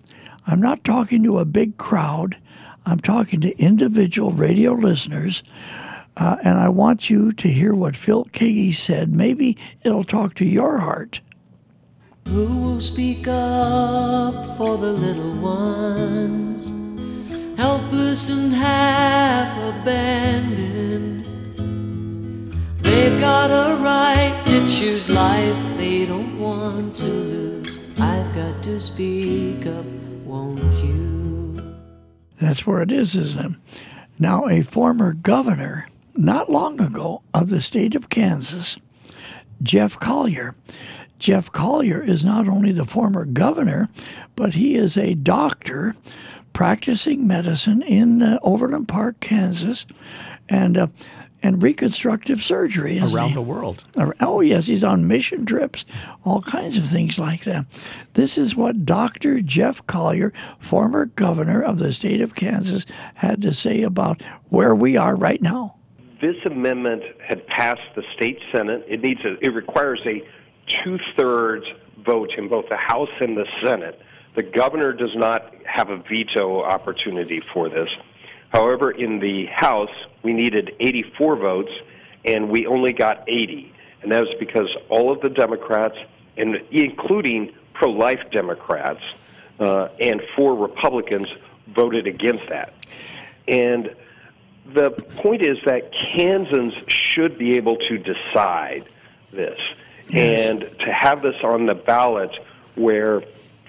I'm 0.47 0.61
not 0.61 0.83
talking 0.83 1.23
to 1.23 1.39
a 1.39 1.45
big 1.45 1.77
crowd. 1.77 2.37
I'm 2.85 2.99
talking 2.99 3.41
to 3.41 3.57
individual 3.57 4.31
radio 4.31 4.73
listeners. 4.73 5.43
Uh, 6.17 6.37
and 6.43 6.59
I 6.59 6.69
want 6.69 7.09
you 7.09 7.33
to 7.33 7.47
hear 7.47 7.73
what 7.73 7.95
Phil 7.95 8.25
Keaggy 8.25 8.73
said. 8.73 9.13
Maybe 9.13 9.57
it'll 9.83 10.03
talk 10.03 10.33
to 10.35 10.45
your 10.45 10.79
heart. 10.79 11.19
Who 12.27 12.57
will 12.57 12.81
speak 12.81 13.27
up 13.27 14.57
for 14.57 14.77
the 14.77 14.93
little 14.93 15.33
ones? 15.33 16.71
Helpless 17.57 18.29
and 18.29 18.53
half 18.53 19.57
abandoned. 19.57 21.25
They've 22.79 23.19
got 23.19 23.51
a 23.51 23.75
right 23.81 24.41
to 24.47 24.67
choose 24.69 25.09
life 25.09 25.77
they 25.77 26.05
don't 26.05 26.39
want 26.39 26.95
to 26.97 27.05
lose. 27.05 27.79
I've 27.99 28.33
got 28.33 28.63
to 28.63 28.79
speak 28.79 29.65
up, 29.65 29.85
won't 30.35 30.73
you? 30.83 31.75
That's 32.39 32.67
where 32.67 32.81
it 32.81 32.91
is, 32.91 33.15
isn't 33.15 33.53
it? 33.53 33.79
Now, 34.19 34.47
a 34.47 34.61
former 34.61 35.13
governor, 35.13 35.87
not 36.15 36.49
long 36.49 36.79
ago, 36.79 37.21
of 37.33 37.49
the 37.49 37.61
state 37.61 37.95
of 37.95 38.09
Kansas, 38.09 38.77
Jeff 39.63 39.99
Colyer. 39.99 40.55
Jeff 41.17 41.51
Colyer 41.51 42.01
is 42.03 42.25
not 42.25 42.47
only 42.47 42.71
the 42.71 42.83
former 42.83 43.25
governor, 43.25 43.89
but 44.35 44.53
he 44.53 44.75
is 44.75 44.97
a 44.97 45.15
doctor 45.15 45.95
practicing 46.53 47.25
medicine 47.25 47.81
in 47.81 48.21
uh, 48.21 48.37
Overland 48.41 48.87
Park, 48.87 49.19
Kansas. 49.21 49.85
And 50.47 50.77
uh, 50.77 50.87
and 51.43 51.61
reconstructive 51.61 52.41
surgery 52.41 52.99
around 52.99 53.29
he? 53.29 53.35
the 53.35 53.41
world. 53.41 53.83
Oh 54.19 54.41
yes, 54.41 54.67
he's 54.67 54.83
on 54.83 55.07
mission 55.07 55.45
trips, 55.45 55.85
all 56.23 56.41
kinds 56.41 56.77
of 56.77 56.85
things 56.85 57.19
like 57.19 57.43
that. 57.43 57.65
This 58.13 58.37
is 58.37 58.55
what 58.55 58.85
Dr. 58.85 59.41
Jeff 59.41 59.85
Colyer, 59.87 60.33
former 60.59 61.05
governor 61.05 61.61
of 61.61 61.79
the 61.79 61.93
state 61.93 62.21
of 62.21 62.35
Kansas, 62.35 62.85
had 63.15 63.41
to 63.43 63.53
say 63.53 63.83
about 63.83 64.21
where 64.49 64.73
we 64.73 64.97
are 64.97 65.15
right 65.15 65.41
now. 65.41 65.75
This 66.21 66.37
amendment 66.45 67.03
had 67.19 67.45
passed 67.47 67.81
the 67.95 68.03
state 68.15 68.39
senate. 68.51 68.85
It 68.87 69.01
needs 69.01 69.21
a, 69.25 69.37
it 69.41 69.53
requires 69.53 69.99
a 70.05 70.23
two-thirds 70.83 71.65
vote 72.05 72.31
in 72.37 72.47
both 72.47 72.69
the 72.69 72.77
House 72.77 73.09
and 73.19 73.37
the 73.37 73.45
Senate. 73.63 73.99
The 74.35 74.43
governor 74.43 74.93
does 74.93 75.15
not 75.15 75.53
have 75.65 75.89
a 75.89 75.97
veto 75.97 76.61
opportunity 76.61 77.41
for 77.53 77.69
this. 77.69 77.89
However, 78.49 78.91
in 78.91 79.19
the 79.19 79.45
House, 79.47 79.89
we 80.25 80.33
needed 80.33 80.75
84 80.79 81.35
votes, 81.37 81.71
and 82.25 82.49
we 82.49 82.65
only 82.65 82.91
got 82.91 83.23
80. 83.27 83.71
And 84.01 84.11
that 84.11 84.21
was 84.21 84.35
because 84.39 84.67
all 84.89 85.11
of 85.11 85.21
the 85.21 85.29
Democrats, 85.29 85.97
and 86.35 86.61
including 86.71 87.53
pro 87.73 87.91
life 87.91 88.19
Democrats, 88.31 89.03
uh, 89.59 89.89
and 89.99 90.21
four 90.35 90.55
Republicans 90.55 91.27
voted 91.67 92.07
against 92.07 92.47
that. 92.47 92.73
And 93.47 93.95
the 94.73 94.89
point 94.89 95.43
is 95.45 95.57
that 95.65 95.91
Kansans 96.15 96.73
should 96.87 97.37
be 97.37 97.55
able 97.55 97.77
to 97.77 97.97
decide 97.99 98.85
this. 99.31 99.59
Yes. 100.09 100.49
And 100.49 100.61
to 100.61 100.91
have 100.91 101.21
this 101.21 101.35
on 101.43 101.67
the 101.67 101.75
ballot 101.75 102.35
where 102.73 103.23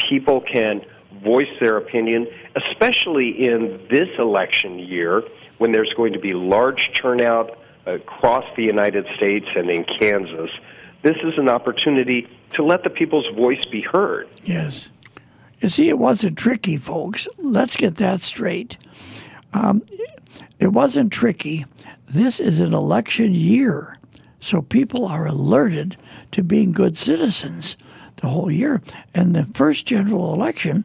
people 0.09 0.41
can 0.41 0.85
voice 1.27 1.49
their 1.61 1.77
opinion, 1.77 2.27
especially 2.55 3.29
in 3.47 3.87
this 3.91 4.09
election 4.19 4.79
year 4.79 5.23
when 5.59 5.73
there's 5.73 5.93
going 5.95 6.13
to 6.13 6.19
be 6.19 6.33
large 6.33 6.93
turnout 6.95 7.59
across 7.85 8.45
the 8.57 8.63
United 8.63 9.07
States 9.17 9.47
and 9.55 9.69
in 9.71 9.85
Kansas. 9.85 10.51
This 11.03 11.17
is 11.23 11.35
an 11.37 11.49
opportunity 11.49 12.29
to 12.55 12.65
let 12.65 12.83
the 12.85 12.91
people's 12.91 13.27
voice 13.37 13.65
be 13.67 13.83
heard. 13.83 14.29
Yes. 14.45 14.91
You 15.61 15.69
see, 15.69 15.89
it 15.89 15.99
wasn't 15.99 16.39
tricky, 16.39 16.77
folks. 16.77 17.29
Let's 17.39 17.77
get 17.77 17.97
that 17.97 18.23
straight. 18.23 18.77
Um, 19.53 19.83
it 20.59 20.69
wasn't 20.69 21.13
tricky. 21.13 21.65
This 22.07 22.41
is 22.41 22.61
an 22.61 22.73
election 22.73 23.35
year, 23.35 23.97
so 24.41 24.63
people 24.63 25.07
are 25.07 25.27
alerted 25.27 25.97
to 26.33 26.43
being 26.43 26.73
good 26.73 26.97
citizens 26.97 27.77
the 28.17 28.29
whole 28.29 28.51
year. 28.51 28.83
And 29.15 29.35
the 29.35 29.45
first 29.55 29.87
general 29.87 30.33
election 30.33 30.85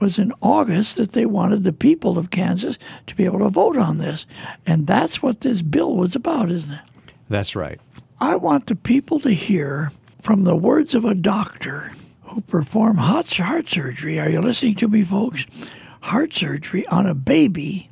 was 0.00 0.18
in 0.18 0.32
August 0.40 0.96
that 0.96 1.12
they 1.12 1.26
wanted 1.26 1.64
the 1.64 1.72
people 1.72 2.18
of 2.18 2.30
Kansas 2.30 2.78
to 3.06 3.14
be 3.14 3.24
able 3.24 3.38
to 3.40 3.48
vote 3.48 3.76
on 3.76 3.98
this. 3.98 4.26
And 4.66 4.86
that's 4.86 5.22
what 5.22 5.40
this 5.40 5.62
bill 5.62 5.94
was 5.94 6.16
about, 6.16 6.50
isn't 6.50 6.72
it? 6.72 6.80
That's 7.28 7.56
right. 7.56 7.80
I 8.20 8.36
want 8.36 8.66
the 8.66 8.76
people 8.76 9.20
to 9.20 9.30
hear 9.30 9.90
from 10.20 10.44
the 10.44 10.56
words 10.56 10.94
of 10.94 11.04
a 11.04 11.14
doctor 11.14 11.92
who 12.22 12.40
performed 12.42 12.98
heart 12.98 13.28
surgery. 13.28 14.18
Are 14.18 14.28
you 14.28 14.40
listening 14.40 14.76
to 14.76 14.88
me, 14.88 15.04
folks? 15.04 15.46
Heart 16.02 16.32
surgery 16.32 16.86
on 16.86 17.06
a 17.06 17.14
baby 17.14 17.90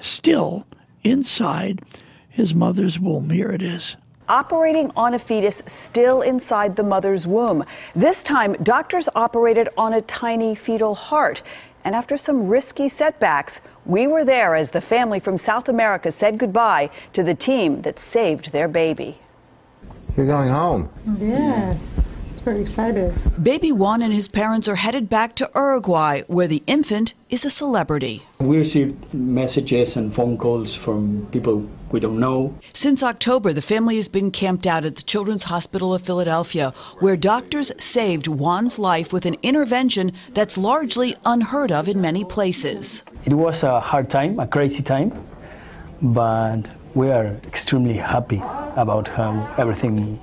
still 0.00 0.66
inside 1.02 1.80
his 2.28 2.54
mother's 2.54 2.98
womb. 2.98 3.30
Here 3.30 3.50
it 3.50 3.62
is 3.62 3.96
operating 4.28 4.90
on 4.96 5.14
a 5.14 5.18
fetus 5.18 5.62
still 5.66 6.22
inside 6.22 6.76
the 6.76 6.82
mother's 6.82 7.26
womb. 7.26 7.64
This 7.94 8.22
time, 8.22 8.54
doctors 8.62 9.08
operated 9.14 9.68
on 9.76 9.94
a 9.94 10.02
tiny 10.02 10.54
fetal 10.54 10.94
heart. 10.94 11.42
And 11.84 11.94
after 11.94 12.16
some 12.16 12.48
risky 12.48 12.88
setbacks, 12.88 13.60
we 13.86 14.06
were 14.06 14.24
there 14.24 14.54
as 14.54 14.70
the 14.70 14.80
family 14.80 15.20
from 15.20 15.36
South 15.36 15.68
America 15.68 16.12
said 16.12 16.38
goodbye 16.38 16.90
to 17.12 17.22
the 17.22 17.34
team 17.34 17.82
that 17.82 17.98
saved 17.98 18.52
their 18.52 18.68
baby. 18.68 19.18
You're 20.16 20.26
going 20.26 20.48
home. 20.50 20.88
Yes 21.18 22.08
It's 22.38 22.44
very 22.44 22.60
excited. 22.60 23.12
Baby 23.42 23.72
Juan 23.72 24.00
and 24.00 24.12
his 24.12 24.28
parents 24.28 24.68
are 24.68 24.76
headed 24.76 25.08
back 25.08 25.34
to 25.36 25.50
Uruguay, 25.56 26.22
where 26.28 26.46
the 26.46 26.62
infant 26.68 27.14
is 27.30 27.44
a 27.44 27.50
celebrity. 27.50 28.22
We 28.38 28.58
received 28.58 29.12
messages 29.12 29.96
and 29.96 30.14
phone 30.14 30.38
calls 30.38 30.72
from 30.72 31.26
people 31.32 31.68
we 31.90 32.00
don't 32.00 32.20
know. 32.20 32.54
Since 32.72 33.02
October, 33.02 33.52
the 33.52 33.62
family 33.62 33.96
has 33.96 34.08
been 34.08 34.30
camped 34.30 34.66
out 34.66 34.84
at 34.84 34.96
the 34.96 35.02
Children's 35.02 35.44
Hospital 35.44 35.94
of 35.94 36.02
Philadelphia, 36.02 36.72
where 37.00 37.16
doctors 37.16 37.72
saved 37.78 38.26
Juan's 38.26 38.78
life 38.78 39.12
with 39.12 39.26
an 39.26 39.36
intervention 39.42 40.12
that's 40.34 40.58
largely 40.58 41.14
unheard 41.24 41.72
of 41.72 41.88
in 41.88 42.00
many 42.00 42.24
places. 42.24 43.02
It 43.24 43.34
was 43.34 43.62
a 43.62 43.80
hard 43.80 44.10
time, 44.10 44.38
a 44.38 44.46
crazy 44.46 44.82
time, 44.82 45.12
but 46.02 46.62
we 46.94 47.10
are 47.10 47.26
extremely 47.46 47.94
happy 47.94 48.42
about 48.76 49.08
how 49.08 49.54
everything 49.58 50.20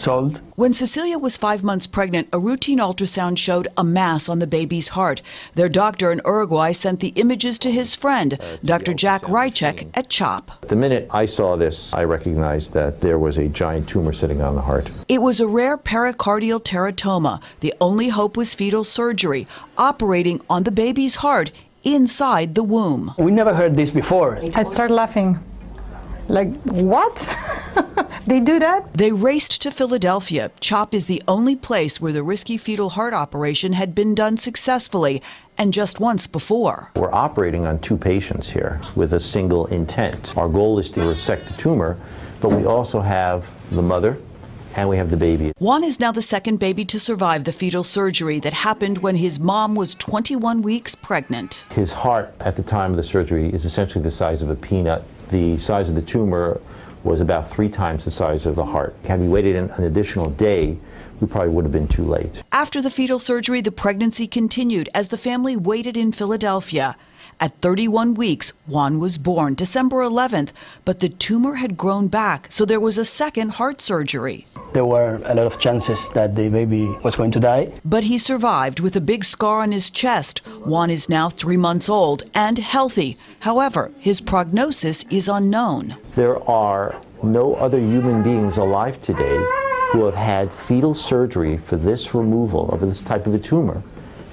solved. 0.00 0.40
When 0.56 0.72
Cecilia 0.72 1.18
was 1.18 1.36
five 1.36 1.62
months 1.62 1.86
pregnant, 1.86 2.28
a 2.32 2.38
routine 2.38 2.78
ultrasound 2.78 3.38
showed 3.38 3.68
a 3.76 3.84
mass 3.84 4.28
on 4.28 4.38
the 4.38 4.46
baby's 4.46 4.88
heart. 4.88 5.22
Their 5.54 5.68
doctor 5.68 6.12
in 6.12 6.20
Uruguay 6.24 6.72
sent 6.72 7.00
the 7.00 7.12
images 7.16 7.58
to 7.60 7.70
his 7.70 7.94
friend, 7.94 8.34
uh, 8.34 8.56
Dr. 8.64 8.94
Jack 8.94 9.22
Rychik 9.22 9.88
at 9.94 10.08
CHOP. 10.08 10.50
The 10.68 10.76
minute 10.76 11.08
I 11.10 11.26
saw 11.26 11.56
this, 11.56 11.92
I 11.92 12.04
recognized 12.04 12.72
that 12.74 13.00
there 13.00 13.18
was 13.18 13.36
a 13.36 13.48
giant 13.48 13.88
tumor 13.88 14.12
sitting 14.12 14.40
on 14.40 14.54
the 14.54 14.62
heart. 14.62 14.90
It 15.08 15.22
was 15.22 15.40
a 15.40 15.46
rare 15.46 15.76
pericardial 15.76 16.62
teratoma. 16.62 17.42
The 17.60 17.74
only 17.80 18.08
hope 18.08 18.36
was 18.36 18.54
fetal 18.54 18.84
surgery, 18.84 19.46
operating 19.76 20.40
on 20.48 20.64
the 20.64 20.70
baby's 20.70 21.16
heart 21.16 21.50
inside 21.84 22.54
the 22.54 22.62
womb. 22.62 23.14
We 23.18 23.30
never 23.30 23.54
heard 23.54 23.76
this 23.76 23.90
before. 23.90 24.38
I 24.54 24.62
started 24.62 24.94
laughing 24.94 25.38
Like, 26.28 26.52
what? 26.62 27.28
they 28.26 28.40
do 28.40 28.58
that? 28.58 28.94
They 28.94 29.12
raced 29.12 29.60
to 29.62 29.70
Philadelphia. 29.70 30.50
CHOP 30.60 30.94
is 30.94 31.06
the 31.06 31.22
only 31.28 31.56
place 31.56 32.00
where 32.00 32.12
the 32.12 32.22
risky 32.22 32.56
fetal 32.56 32.90
heart 32.90 33.12
operation 33.12 33.74
had 33.74 33.94
been 33.94 34.14
done 34.14 34.36
successfully 34.36 35.22
and 35.58 35.72
just 35.72 36.00
once 36.00 36.26
before. 36.26 36.90
We're 36.96 37.12
operating 37.12 37.66
on 37.66 37.78
two 37.80 37.96
patients 37.96 38.48
here 38.48 38.80
with 38.94 39.12
a 39.12 39.20
single 39.20 39.66
intent. 39.66 40.36
Our 40.36 40.48
goal 40.48 40.78
is 40.78 40.90
to 40.92 41.02
resect 41.02 41.46
the 41.46 41.54
tumor, 41.54 41.98
but 42.40 42.50
we 42.50 42.64
also 42.64 43.00
have 43.00 43.48
the 43.70 43.82
mother 43.82 44.18
and 44.76 44.88
we 44.88 44.96
have 44.96 45.10
the 45.10 45.16
baby. 45.16 45.52
Juan 45.58 45.84
is 45.84 46.00
now 46.00 46.10
the 46.10 46.22
second 46.22 46.58
baby 46.58 46.84
to 46.86 46.98
survive 46.98 47.44
the 47.44 47.52
fetal 47.52 47.84
surgery 47.84 48.40
that 48.40 48.52
happened 48.52 48.98
when 48.98 49.16
his 49.16 49.38
mom 49.38 49.74
was 49.74 49.94
21 49.94 50.62
weeks 50.62 50.94
pregnant. 50.94 51.64
His 51.70 51.92
heart 51.92 52.34
at 52.40 52.56
the 52.56 52.62
time 52.62 52.90
of 52.90 52.96
the 52.96 53.04
surgery 53.04 53.52
is 53.52 53.64
essentially 53.64 54.02
the 54.02 54.10
size 54.10 54.42
of 54.42 54.50
a 54.50 54.56
peanut. 54.56 55.04
The 55.30 55.58
size 55.58 55.88
of 55.88 55.94
the 55.94 56.02
tumor 56.02 56.60
was 57.02 57.20
about 57.20 57.50
three 57.50 57.68
times 57.68 58.04
the 58.04 58.10
size 58.10 58.46
of 58.46 58.56
the 58.56 58.64
heart. 58.64 58.94
Had 59.04 59.20
we 59.20 59.28
waited 59.28 59.56
an, 59.56 59.70
an 59.70 59.84
additional 59.84 60.30
day, 60.30 60.78
we 61.20 61.26
probably 61.26 61.50
would 61.50 61.64
have 61.64 61.72
been 61.72 61.88
too 61.88 62.04
late. 62.04 62.42
After 62.50 62.80
the 62.80 62.90
fetal 62.90 63.18
surgery, 63.18 63.60
the 63.60 63.70
pregnancy 63.70 64.26
continued 64.26 64.88
as 64.94 65.08
the 65.08 65.18
family 65.18 65.56
waited 65.56 65.96
in 65.96 66.12
Philadelphia. 66.12 66.96
At 67.40 67.60
31 67.60 68.14
weeks, 68.14 68.52
Juan 68.66 69.00
was 69.00 69.18
born 69.18 69.54
December 69.54 69.96
11th, 69.96 70.50
but 70.84 71.00
the 71.00 71.08
tumor 71.08 71.56
had 71.56 71.76
grown 71.76 72.08
back, 72.08 72.46
so 72.50 72.64
there 72.64 72.80
was 72.80 72.96
a 72.96 73.04
second 73.04 73.50
heart 73.50 73.80
surgery. 73.80 74.46
There 74.72 74.84
were 74.84 75.20
a 75.24 75.34
lot 75.34 75.46
of 75.46 75.58
chances 75.58 76.08
that 76.10 76.34
the 76.34 76.48
baby 76.48 76.86
was 77.02 77.16
going 77.16 77.32
to 77.32 77.40
die. 77.40 77.72
But 77.84 78.04
he 78.04 78.18
survived 78.18 78.80
with 78.80 78.96
a 78.96 79.00
big 79.00 79.24
scar 79.24 79.62
on 79.62 79.72
his 79.72 79.90
chest. 79.90 80.38
Juan 80.64 80.90
is 80.90 81.08
now 81.08 81.28
three 81.28 81.56
months 81.56 81.88
old 81.88 82.24
and 82.34 82.58
healthy. 82.58 83.16
However, 83.40 83.92
his 83.98 84.20
prognosis 84.20 85.04
is 85.10 85.28
unknown. 85.28 85.96
There 86.14 86.38
are 86.48 87.00
no 87.22 87.54
other 87.54 87.78
human 87.78 88.22
beings 88.22 88.56
alive 88.56 89.00
today 89.00 89.36
who 89.92 90.04
have 90.04 90.14
had 90.14 90.52
fetal 90.52 90.94
surgery 90.94 91.56
for 91.56 91.76
this 91.76 92.14
removal 92.14 92.70
of 92.70 92.80
this 92.80 93.02
type 93.02 93.26
of 93.26 93.34
a 93.34 93.38
tumor 93.38 93.82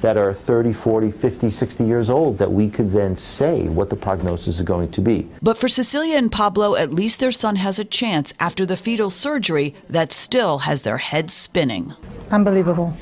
that 0.01 0.17
are 0.17 0.33
30, 0.33 0.73
40, 0.73 1.11
50, 1.11 1.51
60 1.51 1.83
years 1.83 2.09
old 2.09 2.37
that 2.37 2.51
we 2.51 2.69
could 2.69 2.91
then 2.91 3.15
say 3.15 3.67
what 3.69 3.89
the 3.89 3.95
prognosis 3.95 4.57
is 4.57 4.61
going 4.63 4.91
to 4.91 5.01
be. 5.01 5.29
But 5.41 5.57
for 5.57 5.67
Cecilia 5.67 6.17
and 6.17 6.31
Pablo, 6.31 6.75
at 6.75 6.91
least 6.91 7.19
their 7.19 7.31
son 7.31 7.55
has 7.57 7.79
a 7.79 7.85
chance 7.85 8.33
after 8.39 8.65
the 8.65 8.77
fetal 8.77 9.09
surgery 9.09 9.73
that 9.89 10.11
still 10.11 10.59
has 10.59 10.81
their 10.81 10.97
heads 10.97 11.33
spinning. 11.33 11.93
Unbelievable. 12.31 12.93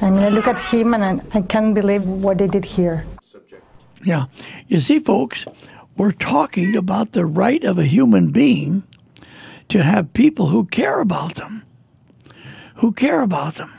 I 0.00 0.10
mean, 0.10 0.22
I 0.22 0.28
look 0.28 0.46
at 0.46 0.60
him 0.60 0.92
and 0.94 1.04
I, 1.04 1.38
I 1.38 1.42
can't 1.42 1.74
believe 1.74 2.02
what 2.04 2.38
they 2.38 2.48
did 2.48 2.64
here. 2.64 3.06
Yeah. 4.04 4.26
You 4.66 4.80
see, 4.80 4.98
folks, 4.98 5.46
we're 5.96 6.12
talking 6.12 6.76
about 6.76 7.12
the 7.12 7.24
right 7.24 7.62
of 7.64 7.78
a 7.78 7.84
human 7.84 8.32
being 8.32 8.82
to 9.68 9.82
have 9.82 10.12
people 10.12 10.48
who 10.48 10.66
care 10.66 11.00
about 11.00 11.36
them, 11.36 11.62
who 12.76 12.92
care 12.92 13.22
about 13.22 13.54
them, 13.54 13.72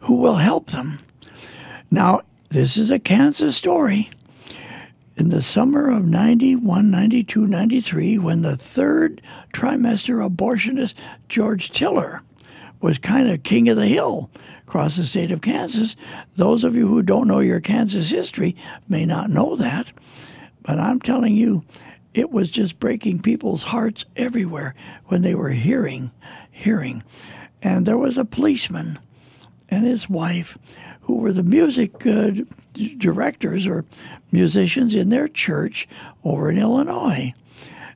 who 0.00 0.16
will 0.16 0.34
help 0.34 0.70
them. 0.70 0.98
Now, 1.90 2.20
this 2.50 2.76
is 2.76 2.90
a 2.90 2.98
Kansas 2.98 3.56
story. 3.56 4.10
In 5.16 5.30
the 5.30 5.40
summer 5.40 5.90
of 5.90 6.04
91, 6.04 6.90
92, 6.90 7.46
93, 7.46 8.18
when 8.18 8.42
the 8.42 8.56
third 8.56 9.22
trimester 9.54 10.26
abortionist 10.26 10.94
George 11.28 11.70
Tiller 11.70 12.22
was 12.80 12.98
kind 12.98 13.28
of 13.28 13.42
king 13.42 13.68
of 13.68 13.76
the 13.76 13.86
hill 13.86 14.30
across 14.66 14.96
the 14.96 15.04
state 15.04 15.32
of 15.32 15.40
Kansas, 15.40 15.96
those 16.36 16.62
of 16.62 16.76
you 16.76 16.86
who 16.86 17.02
don't 17.02 17.26
know 17.26 17.40
your 17.40 17.60
Kansas 17.60 18.10
history 18.10 18.54
may 18.86 19.06
not 19.06 19.30
know 19.30 19.56
that. 19.56 19.90
But 20.62 20.78
I'm 20.78 21.00
telling 21.00 21.34
you, 21.34 21.64
it 22.12 22.30
was 22.30 22.50
just 22.50 22.78
breaking 22.78 23.22
people's 23.22 23.64
hearts 23.64 24.04
everywhere 24.14 24.74
when 25.06 25.22
they 25.22 25.34
were 25.34 25.50
hearing, 25.50 26.12
hearing. 26.50 27.02
And 27.62 27.86
there 27.86 27.98
was 27.98 28.18
a 28.18 28.26
policeman 28.26 28.98
and 29.70 29.84
his 29.84 30.08
wife 30.08 30.58
who 31.08 31.16
were 31.16 31.32
the 31.32 31.42
music 31.42 32.06
uh, 32.06 32.30
directors 32.98 33.66
or 33.66 33.86
musicians 34.30 34.94
in 34.94 35.08
their 35.08 35.26
church 35.26 35.88
over 36.22 36.50
in 36.50 36.58
Illinois. 36.58 37.32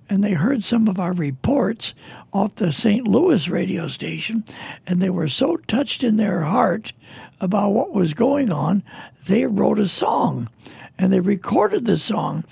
And 0.08 0.24
they 0.24 0.32
heard 0.32 0.64
some 0.64 0.88
of 0.88 0.98
our 0.98 1.12
reports 1.12 1.92
off 2.32 2.54
the 2.54 2.72
St. 2.72 3.06
Louis 3.06 3.50
radio 3.50 3.86
station, 3.86 4.44
and 4.86 5.02
they 5.02 5.10
were 5.10 5.28
so 5.28 5.58
touched 5.58 6.02
in 6.02 6.16
their 6.16 6.40
heart 6.40 6.94
about 7.38 7.74
what 7.74 7.92
was 7.92 8.14
going 8.14 8.50
on, 8.50 8.82
they 9.26 9.44
wrote 9.44 9.78
a 9.78 9.88
song 9.88 10.48
and 10.96 11.12
they 11.12 11.20
recorded 11.20 11.84
the 11.84 11.98
song. 11.98 12.44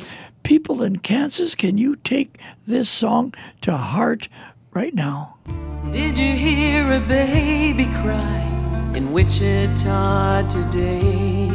People 0.42 0.82
in 0.82 0.98
Kansas, 0.98 1.54
can 1.54 1.78
you 1.78 1.96
take 1.96 2.38
this 2.66 2.90
song 2.90 3.32
to 3.62 3.74
heart 3.74 4.28
right 4.72 4.94
now? 4.94 5.38
Did 5.90 6.18
you 6.18 6.34
hear 6.34 6.92
a 6.92 7.00
baby 7.00 7.86
cry 7.86 8.59
in 8.94 9.12
Wichita 9.12 10.48
today? 10.48 11.50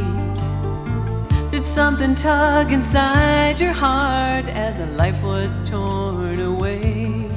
Did 1.51 1.65
something 1.65 2.15
tug 2.15 2.71
inside 2.71 3.59
your 3.59 3.71
heart 3.71 4.47
as 4.47 4.79
a 4.79 4.85
life 4.97 5.21
was 5.23 5.59
torn 5.69 6.39
away? 6.39 7.29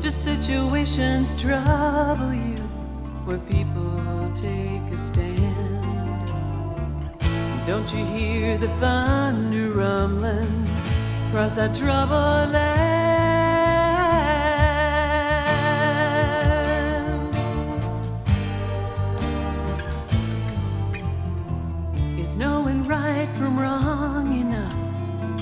Do 0.00 0.10
situations 0.10 1.40
trouble 1.40 2.34
you 2.34 2.56
where 3.24 3.38
people 3.38 4.32
take 4.34 4.92
a 4.92 4.96
stand? 4.96 6.26
Don't 7.66 7.92
you 7.94 8.04
hear 8.06 8.58
the 8.58 8.68
thunder 8.78 9.70
rumbling 9.70 10.68
across 11.28 11.58
our 11.58 11.72
troubled 11.74 12.52
land? 12.52 12.89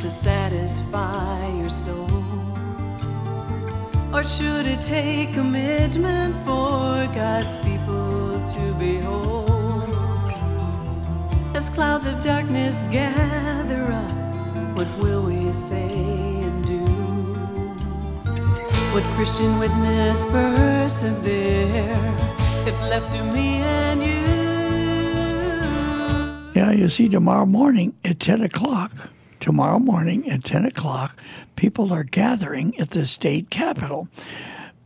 To 0.08 0.14
satisfy 0.14 1.46
your 1.58 1.68
soul? 1.68 2.08
Or 4.14 4.24
should 4.24 4.64
it 4.64 4.80
take 4.80 5.34
commitment 5.34 6.34
for 6.46 7.06
God's 7.14 7.58
people 7.58 8.42
to 8.54 8.74
behold? 8.78 10.32
As 11.54 11.68
clouds 11.68 12.06
of 12.06 12.24
darkness 12.24 12.84
gather 12.84 13.84
up, 13.92 14.10
what 14.76 14.88
will 14.98 15.24
we 15.24 15.52
say 15.52 15.90
and 16.48 16.64
do? 16.64 16.84
Would 18.94 19.04
Christian 19.16 19.58
witness 19.58 20.24
persevere 20.24 22.16
if 22.66 22.80
left 22.88 23.12
to 23.12 23.22
me 23.34 23.60
and 23.60 24.02
you? 24.02 24.24
Yeah, 26.54 26.72
you 26.72 26.88
see, 26.88 27.10
tomorrow 27.10 27.44
morning 27.44 27.92
at 28.06 28.20
10 28.20 28.40
o'clock, 28.40 29.10
tomorrow 29.48 29.78
morning 29.78 30.28
at 30.28 30.44
10 30.44 30.66
o'clock, 30.66 31.18
people 31.56 31.90
are 31.90 32.04
gathering 32.04 32.78
at 32.78 32.90
the 32.90 33.06
state 33.06 33.48
capitol. 33.48 34.06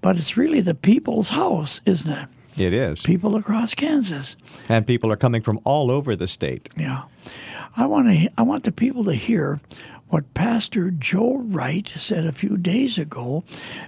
But 0.00 0.16
it's 0.16 0.36
really 0.36 0.60
the 0.60 0.76
people's 0.76 1.30
house, 1.30 1.80
isn't 1.84 2.12
it? 2.12 2.28
It 2.56 2.72
is. 2.72 3.02
People 3.02 3.34
across 3.34 3.74
Kansas. 3.74 4.36
And 4.68 4.86
people 4.86 5.10
are 5.10 5.16
coming 5.16 5.42
from 5.42 5.58
all 5.64 5.90
over 5.90 6.14
the 6.14 6.28
state. 6.28 6.68
Yeah. 6.76 7.02
I 7.76 7.86
want 7.86 8.06
to 8.06 8.28
I 8.38 8.42
want 8.42 8.62
the 8.62 8.70
people 8.70 9.02
to 9.06 9.14
hear 9.14 9.60
what 10.12 10.34
Pastor 10.34 10.90
Joe 10.90 11.38
Wright 11.38 11.90
said 11.96 12.26
a 12.26 12.32
few 12.32 12.58
days 12.58 12.98
ago 12.98 13.44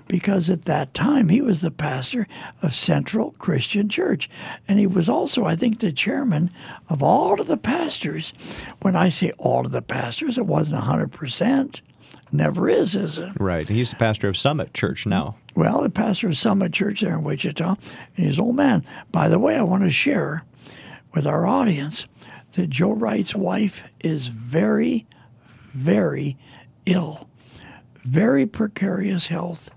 because 0.09 0.49
at 0.49 0.65
that 0.65 0.95
time 0.95 1.29
he 1.29 1.43
was 1.43 1.61
the 1.61 1.71
pastor 1.71 2.27
of 2.63 2.75
Central 2.75 3.33
Christian 3.33 3.91
Church 3.91 4.31
and 4.67 4.79
he 4.79 4.87
was 4.87 5.07
also 5.07 5.45
I 5.45 5.55
think 5.55 5.81
the 5.81 5.93
chairman 5.93 6.51
of 6.89 7.03
all 7.03 7.39
of 7.39 7.47
the 7.47 7.59
pastors. 7.59 8.33
When 8.81 8.97
I 8.97 9.11
say 9.11 9.33
all 9.37 9.67
of 9.67 9.73
the 9.73 9.83
pastors 9.83 10.39
it 10.39 10.47
wasn't 10.47 10.83
100%. 10.83 11.83
Never 12.33 12.71
is, 12.71 12.97
is 12.97 13.19
it? 13.19 13.33
Right. 13.39 13.69
He's 13.69 13.91
the 13.91 13.97
pastor 13.97 14.29
of 14.29 14.39
Summit 14.39 14.73
Church 14.73 15.05
now. 15.05 15.37
Well, 15.55 15.83
the 15.83 15.91
pastor 15.91 16.29
of 16.29 16.39
Summit 16.39 16.73
Church 16.73 17.03
there 17.03 17.19
in 17.19 17.23
Wichita, 17.23 17.77
and 18.17 18.27
he's 18.27 18.39
an 18.39 18.45
old 18.45 18.57
man. 18.57 18.83
By 19.13 19.29
the 19.29 19.39
way, 19.39 19.57
I 19.57 19.63
want 19.63 19.83
to 19.83 19.91
share 19.91 20.47
with 21.15 21.27
our 21.27 21.47
audience 21.47 22.07
that 22.55 22.71
Joe 22.71 22.93
Wright's 22.93 23.35
wife 23.35 23.85
is 24.01 24.29
very, 24.29 25.07
very 25.75 26.37
ill, 26.87 27.29
very 28.05 28.47
precarious 28.47 29.27
health, 29.27 29.71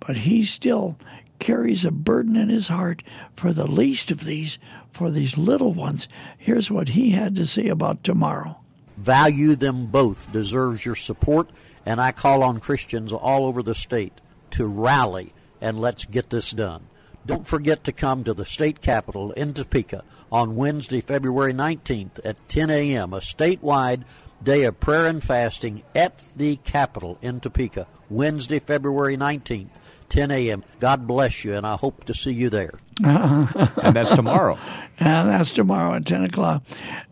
but 0.00 0.18
he 0.18 0.42
still 0.42 0.96
carries 1.38 1.84
a 1.84 1.90
burden 1.90 2.36
in 2.36 2.48
his 2.48 2.68
heart 2.68 3.02
for 3.36 3.52
the 3.52 3.66
least 3.66 4.10
of 4.10 4.24
these, 4.24 4.58
for 4.92 5.10
these 5.10 5.36
little 5.36 5.74
ones. 5.74 6.08
Here's 6.38 6.70
what 6.70 6.90
he 6.90 7.10
had 7.10 7.36
to 7.36 7.46
say 7.46 7.68
about 7.68 8.02
tomorrow. 8.02 8.58
Value 8.96 9.56
them 9.56 9.86
both 9.86 10.32
deserves 10.32 10.84
your 10.84 10.94
support, 10.94 11.50
and 11.84 12.00
I 12.00 12.12
call 12.12 12.42
on 12.42 12.60
Christians 12.60 13.12
all 13.12 13.44
over 13.44 13.62
the 13.62 13.74
state 13.74 14.20
to 14.52 14.66
rally 14.66 15.34
and 15.60 15.80
let's 15.80 16.04
get 16.04 16.30
this 16.30 16.50
done. 16.50 16.86
Don't 17.26 17.46
forget 17.46 17.84
to 17.84 17.92
come 17.92 18.22
to 18.24 18.34
the 18.34 18.44
state 18.44 18.82
capitol 18.82 19.32
in 19.32 19.54
Topeka 19.54 20.04
on 20.30 20.56
Wednesday, 20.56 21.00
February 21.00 21.54
19th 21.54 22.20
at 22.24 22.48
10 22.48 22.68
a.m., 22.68 23.14
a 23.14 23.18
statewide 23.18 24.04
day 24.42 24.64
of 24.64 24.80
prayer 24.80 25.06
and 25.06 25.22
fasting 25.22 25.82
at 25.94 26.20
the 26.36 26.56
Capitol 26.56 27.18
in 27.22 27.40
Topeka, 27.40 27.86
Wednesday, 28.10 28.58
February 28.58 29.16
19th, 29.16 29.70
10 30.08 30.30
a.m. 30.30 30.64
God 30.80 31.06
bless 31.06 31.44
you, 31.44 31.54
and 31.54 31.66
I 31.66 31.76
hope 31.76 32.04
to 32.04 32.14
see 32.14 32.32
you 32.32 32.50
there. 32.50 32.78
and 33.04 33.96
that's 33.96 34.12
tomorrow. 34.12 34.58
And 34.96 35.28
that's 35.28 35.52
tomorrow 35.52 35.96
at 35.96 36.06
10 36.06 36.22
o'clock. 36.22 36.62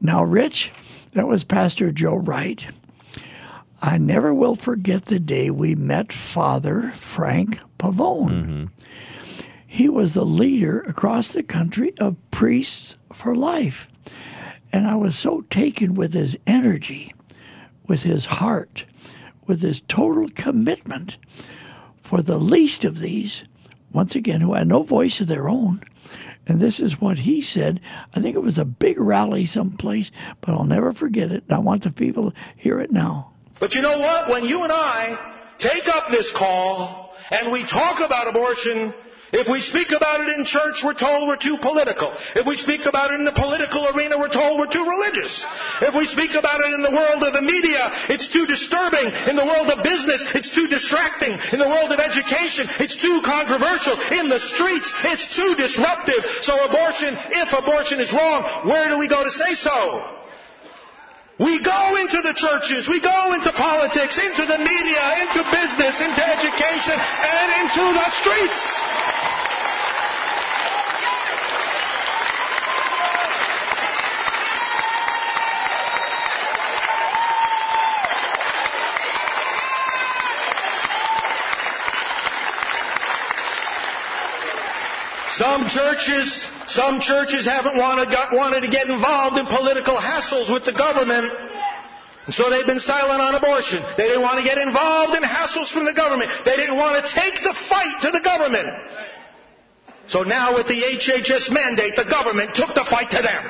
Now, 0.01 0.23
Rich, 0.23 0.73
that 1.15 1.27
was 1.27 1.43
Pastor 1.43 1.91
Joe 1.91 2.15
Wright. 2.15 2.65
I 3.83 3.99
never 3.99 4.33
will 4.33 4.55
forget 4.55 5.07
the 5.07 5.19
day 5.19 5.51
we 5.51 5.75
met 5.75 6.13
Father 6.13 6.93
Frank 6.93 7.59
Pavone. 7.81 8.31
Mm-hmm. 8.31 8.65
He 9.67 9.89
was 9.89 10.15
the 10.15 10.25
leader 10.25 10.83
across 10.83 11.33
the 11.33 11.43
country 11.43 11.93
of 11.99 12.15
Priests 12.31 12.97
for 13.13 13.35
Life. 13.35 13.89
And 14.73 14.87
I 14.87 14.95
was 14.95 15.17
so 15.19 15.43
taken 15.51 15.95
with 15.95 16.15
his 16.15 16.37
energy, 16.47 17.13
with 17.87 18.03
his 18.03 18.25
heart, 18.25 18.85
with 19.47 19.61
his 19.63 19.83
total 19.83 20.29
commitment 20.35 21.19
for 22.01 22.23
the 22.23 22.39
least 22.39 22.85
of 22.85 22.99
these, 22.99 23.45
once 23.93 24.15
again, 24.15 24.41
who 24.41 24.55
had 24.55 24.67
no 24.67 24.83
voice 24.83 25.21
of 25.21 25.27
their 25.27 25.49
own. 25.49 25.83
And 26.47 26.59
this 26.59 26.81
is 26.81 27.01
what 27.01 27.21
he 27.21 27.41
said. 27.41 27.81
I 28.15 28.21
think 28.21 28.35
it 28.35 28.43
was 28.43 28.59
a 28.59 28.65
big 28.65 28.99
rally 28.99 29.47
someplace, 29.47 30.11
but 30.41 30.53
I'll 30.53 30.65
never 30.65 30.93
forget 30.93 31.31
it. 31.31 31.45
And 31.45 31.53
I 31.53 31.59
want 31.59 31.83
the 31.83 31.93
people 31.93 32.31
to 32.31 32.37
hear 32.57 32.81
it 32.81 32.91
now. 32.91 33.33
But 33.61 33.75
you 33.75 33.83
know 33.83 33.99
what? 33.99 34.29
When 34.29 34.45
you 34.45 34.65
and 34.65 34.73
I 34.73 35.17
take 35.59 35.87
up 35.87 36.09
this 36.11 36.33
call 36.33 37.15
and 37.31 37.53
we 37.53 37.63
talk 37.65 38.01
about 38.01 38.27
abortion, 38.27 38.93
if 39.33 39.49
we 39.49 39.65
speak 39.65 39.97
about 39.97 40.21
it 40.21 40.29
in 40.37 40.45
church, 40.45 40.85
we're 40.85 40.93
told 40.93 41.25
we're 41.25 41.41
too 41.41 41.57
political. 41.57 42.13
If 42.37 42.45
we 42.45 42.61
speak 42.61 42.85
about 42.85 43.13
it 43.13 43.17
in 43.17 43.25
the 43.25 43.33
political 43.33 43.89
arena, 43.89 44.21
we're 44.21 44.29
told 44.29 44.61
we're 44.61 44.69
too 44.69 44.85
religious. 44.85 45.33
If 45.81 45.97
we 45.97 46.05
speak 46.05 46.37
about 46.37 46.61
it 46.61 46.77
in 46.77 46.85
the 46.85 46.93
world 46.93 47.25
of 47.25 47.33
the 47.33 47.41
media, 47.41 47.89
it's 48.13 48.29
too 48.29 48.45
disturbing. 48.45 49.09
In 49.33 49.41
the 49.41 49.49
world 49.49 49.73
of 49.73 49.81
business, 49.81 50.21
it's 50.37 50.53
too 50.53 50.69
distracting. 50.69 51.33
In 51.49 51.65
the 51.65 51.69
world 51.69 51.97
of 51.97 51.99
education, 51.99 52.69
it's 52.77 53.01
too 53.01 53.25
controversial. 53.25 53.97
In 54.13 54.29
the 54.29 54.37
streets, 54.37 54.93
it's 55.09 55.25
too 55.33 55.57
disruptive. 55.57 56.29
So 56.45 56.53
abortion, 56.69 57.17
if 57.33 57.57
abortion 57.57 58.05
is 58.05 58.13
wrong, 58.13 58.69
where 58.69 58.93
do 58.93 59.01
we 59.01 59.09
go 59.09 59.25
to 59.25 59.33
say 59.33 59.57
so? 59.57 60.13
We 61.41 61.65
go 61.65 61.97
into 61.97 62.21
the 62.21 62.37
churches, 62.37 62.85
we 62.87 63.01
go 63.01 63.33
into 63.33 63.49
politics, 63.57 64.21
into 64.21 64.45
the 64.45 64.61
media, 64.61 65.25
into 65.25 65.41
business, 65.49 65.97
into 66.05 66.21
education, 66.21 67.01
and 67.01 67.49
into 67.65 67.85
the 67.97 68.09
streets. 68.21 68.82
Some 85.43 85.67
churches, 85.67 86.47
some 86.69 87.01
churches 87.01 87.45
haven't 87.45 87.77
wanted, 87.77 88.15
got, 88.15 88.31
wanted 88.33 88.61
to 88.61 88.71
get 88.71 88.87
involved 88.87 89.37
in 89.37 89.47
political 89.47 89.97
hassles 89.99 90.47
with 90.47 90.65
the 90.65 90.73
government. 90.73 91.35
And 92.27 92.33
so 92.33 92.49
they've 92.49 92.65
been 92.65 92.79
silent 92.79 93.21
on 93.21 93.35
abortion. 93.35 93.83
They 93.99 94.07
didn't 94.07 94.23
want 94.23 94.39
to 94.39 94.45
get 94.45 94.57
involved 94.57 95.19
in 95.19 95.23
hassles 95.25 95.67
from 95.73 95.85
the 95.85 95.93
government. 95.93 96.31
They 96.45 96.55
didn't 96.55 96.77
want 96.77 96.95
to 96.95 97.11
take 97.11 97.43
the 97.43 97.59
fight 97.69 98.07
to 98.07 98.13
the 98.13 98.21
government. 98.23 98.71
So 100.07 100.23
now 100.23 100.55
with 100.55 100.69
the 100.69 100.79
HHS 100.79 101.51
mandate, 101.51 101.97
the 101.97 102.07
government 102.07 102.55
took 102.55 102.73
the 102.79 102.87
fight 102.87 103.11
to 103.11 103.19
them. 103.19 103.43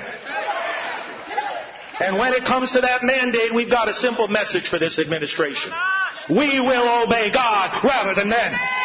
And 2.01 2.17
when 2.17 2.33
it 2.33 2.47
comes 2.47 2.73
to 2.73 2.81
that 2.81 3.03
mandate, 3.03 3.53
we've 3.53 3.71
got 3.71 3.89
a 3.89 3.93
simple 3.93 4.29
message 4.29 4.67
for 4.67 4.79
this 4.79 4.99
administration. 4.99 5.71
We 6.31 6.57
will 6.59 7.05
obey 7.05 7.31
God 7.31 7.85
rather 7.85 8.15
than 8.15 8.31
men. 8.31 8.82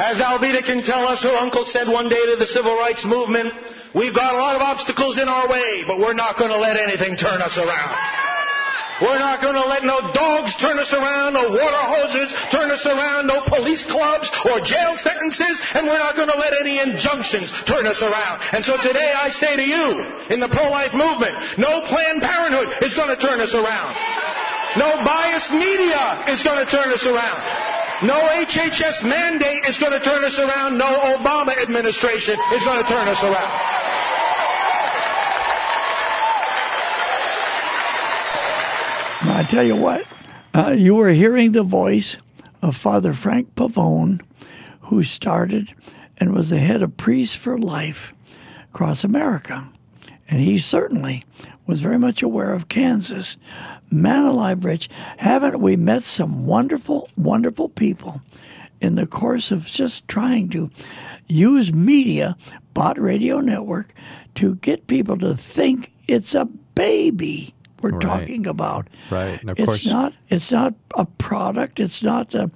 As 0.00 0.16
Alveda 0.16 0.64
can 0.64 0.80
tell 0.80 1.04
us, 1.04 1.20
her 1.20 1.36
uncle 1.36 1.68
said 1.68 1.84
one 1.84 2.08
day 2.08 2.24
to 2.32 2.36
the 2.40 2.48
civil 2.48 2.72
rights 2.72 3.04
movement, 3.04 3.52
we've 3.92 4.16
got 4.16 4.32
a 4.32 4.38
lot 4.40 4.56
of 4.56 4.62
obstacles 4.64 5.20
in 5.20 5.28
our 5.28 5.44
way, 5.44 5.84
but 5.86 6.00
we're 6.00 6.16
not 6.16 6.40
going 6.40 6.48
to 6.48 6.56
let 6.56 6.80
anything 6.80 7.20
turn 7.20 7.44
us 7.44 7.60
around. 7.60 7.92
We're 9.04 9.20
not 9.20 9.44
going 9.44 9.60
to 9.60 9.68
let 9.68 9.84
no 9.84 10.00
dogs 10.16 10.56
turn 10.56 10.80
us 10.80 10.92
around, 10.96 11.36
no 11.36 11.52
water 11.52 11.84
hoses 11.84 12.32
turn 12.48 12.72
us 12.72 12.84
around, 12.88 13.28
no 13.28 13.44
police 13.44 13.84
clubs 13.84 14.32
or 14.48 14.64
jail 14.64 14.96
sentences, 14.96 15.60
and 15.76 15.84
we're 15.84 16.00
not 16.00 16.16
going 16.16 16.32
to 16.32 16.40
let 16.40 16.56
any 16.56 16.80
injunctions 16.80 17.52
turn 17.68 17.84
us 17.86 18.00
around. 18.00 18.40
And 18.56 18.64
so 18.64 18.80
today 18.80 19.12
I 19.12 19.28
say 19.28 19.56
to 19.56 19.64
you, 19.64 20.00
in 20.32 20.40
the 20.40 20.48
pro-life 20.48 20.96
movement, 20.96 21.36
no 21.60 21.84
Planned 21.92 22.24
Parenthood 22.24 22.88
is 22.88 22.96
going 22.96 23.12
to 23.12 23.20
turn 23.20 23.40
us 23.40 23.52
around. 23.52 23.92
No 24.80 25.04
biased 25.04 25.52
media 25.52 26.24
is 26.32 26.40
going 26.40 26.64
to 26.64 26.70
turn 26.72 26.88
us 26.88 27.04
around. 27.04 27.69
No 28.02 28.14
HHS 28.14 29.04
mandate 29.04 29.66
is 29.66 29.76
going 29.76 29.92
to 29.92 30.00
turn 30.00 30.24
us 30.24 30.38
around. 30.38 30.78
No 30.78 30.86
Obama 30.86 31.60
administration 31.60 32.38
is 32.52 32.64
going 32.64 32.82
to 32.82 32.88
turn 32.88 33.08
us 33.08 33.22
around. 33.22 33.70
I 39.22 39.44
tell 39.46 39.62
you 39.62 39.76
what, 39.76 40.06
uh, 40.54 40.70
you 40.70 40.94
were 40.94 41.10
hearing 41.10 41.52
the 41.52 41.62
voice 41.62 42.16
of 42.62 42.74
Father 42.74 43.12
Frank 43.12 43.54
Pavone, 43.54 44.22
who 44.82 45.02
started 45.02 45.74
and 46.16 46.34
was 46.34 46.48
the 46.48 46.58
head 46.58 46.80
of 46.82 46.96
Priests 46.96 47.36
for 47.36 47.58
Life 47.58 48.14
across 48.72 49.04
America. 49.04 49.68
And 50.26 50.40
he 50.40 50.56
certainly 50.56 51.24
was 51.70 51.80
very 51.80 51.98
much 51.98 52.22
aware 52.22 52.52
of 52.52 52.68
Kansas. 52.68 53.36
Man 53.90 54.24
alive, 54.24 54.64
Rich, 54.64 54.88
haven't 55.18 55.60
we 55.60 55.76
met 55.76 56.04
some 56.04 56.46
wonderful, 56.46 57.08
wonderful 57.16 57.68
people 57.68 58.20
in 58.80 58.96
the 58.96 59.06
course 59.06 59.50
of 59.50 59.66
just 59.66 60.06
trying 60.08 60.48
to 60.50 60.70
use 61.28 61.72
media, 61.72 62.36
Bott 62.74 62.98
Radio 63.00 63.40
Network, 63.40 63.94
to 64.36 64.56
get 64.56 64.86
people 64.86 65.16
to 65.18 65.34
think 65.36 65.92
it's 66.08 66.34
a 66.34 66.44
baby 66.74 67.54
we're 67.82 67.90
Right. 67.92 68.00
talking 68.02 68.46
about. 68.46 68.88
Right. 69.10 69.40
And 69.40 69.50
of 69.50 69.58
it's 69.58 69.66
course, 69.66 69.86
not. 69.86 70.12
It's 70.28 70.52
not 70.52 70.74
a 70.96 71.06
product. 71.06 71.80
It's 71.80 72.02
not. 72.02 72.34
A, 72.34 72.50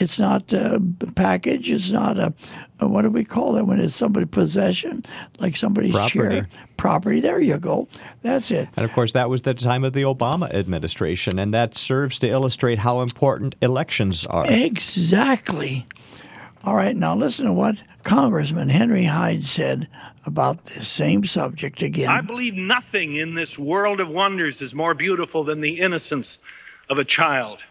it's 0.00 0.18
not 0.18 0.52
a 0.52 0.82
package. 1.14 1.70
It's 1.70 1.90
not 1.90 2.18
a, 2.18 2.34
a- 2.80 2.88
What 2.88 3.02
do 3.02 3.10
we 3.10 3.24
call 3.24 3.56
it 3.56 3.62
when 3.62 3.78
it's 3.78 3.94
somebody 3.94 4.26
possession, 4.26 5.02
like 5.38 5.56
somebody's 5.56 5.92
Property. 5.92 6.12
chair, 6.18 6.48
property? 6.76 7.20
There 7.20 7.40
you 7.40 7.58
go. 7.58 7.86
That's 8.22 8.50
it. 8.50 8.68
And 8.76 8.84
of 8.84 8.92
course, 8.92 9.12
that 9.12 9.28
was 9.30 9.42
the 9.42 9.54
time 9.54 9.84
of 9.84 9.92
the 9.92 10.02
Obama 10.02 10.52
administration, 10.52 11.38
and 11.38 11.54
that 11.54 11.76
serves 11.76 12.18
to 12.20 12.28
illustrate 12.28 12.78
how 12.80 13.02
important 13.02 13.54
elections 13.60 14.26
are. 14.26 14.46
Exactly. 14.50 15.86
All 16.64 16.74
right. 16.74 16.96
Now 16.96 17.14
listen 17.14 17.46
to 17.46 17.52
what 17.52 17.76
Congressman 18.02 18.68
Henry 18.68 19.04
Hyde 19.04 19.44
said 19.44 19.88
about 20.26 20.64
this 20.66 20.88
same 20.88 21.24
subject 21.24 21.80
again. 21.82 22.08
I 22.10 22.20
believe 22.20 22.54
nothing 22.54 23.14
in 23.14 23.34
this 23.34 23.58
world 23.58 24.00
of 24.00 24.08
wonders 24.10 24.60
is 24.60 24.74
more 24.74 24.92
beautiful 24.94 25.44
than 25.44 25.60
the 25.62 25.80
innocence 25.80 26.38
of 26.90 26.98
a 26.98 27.04
child. 27.04 27.62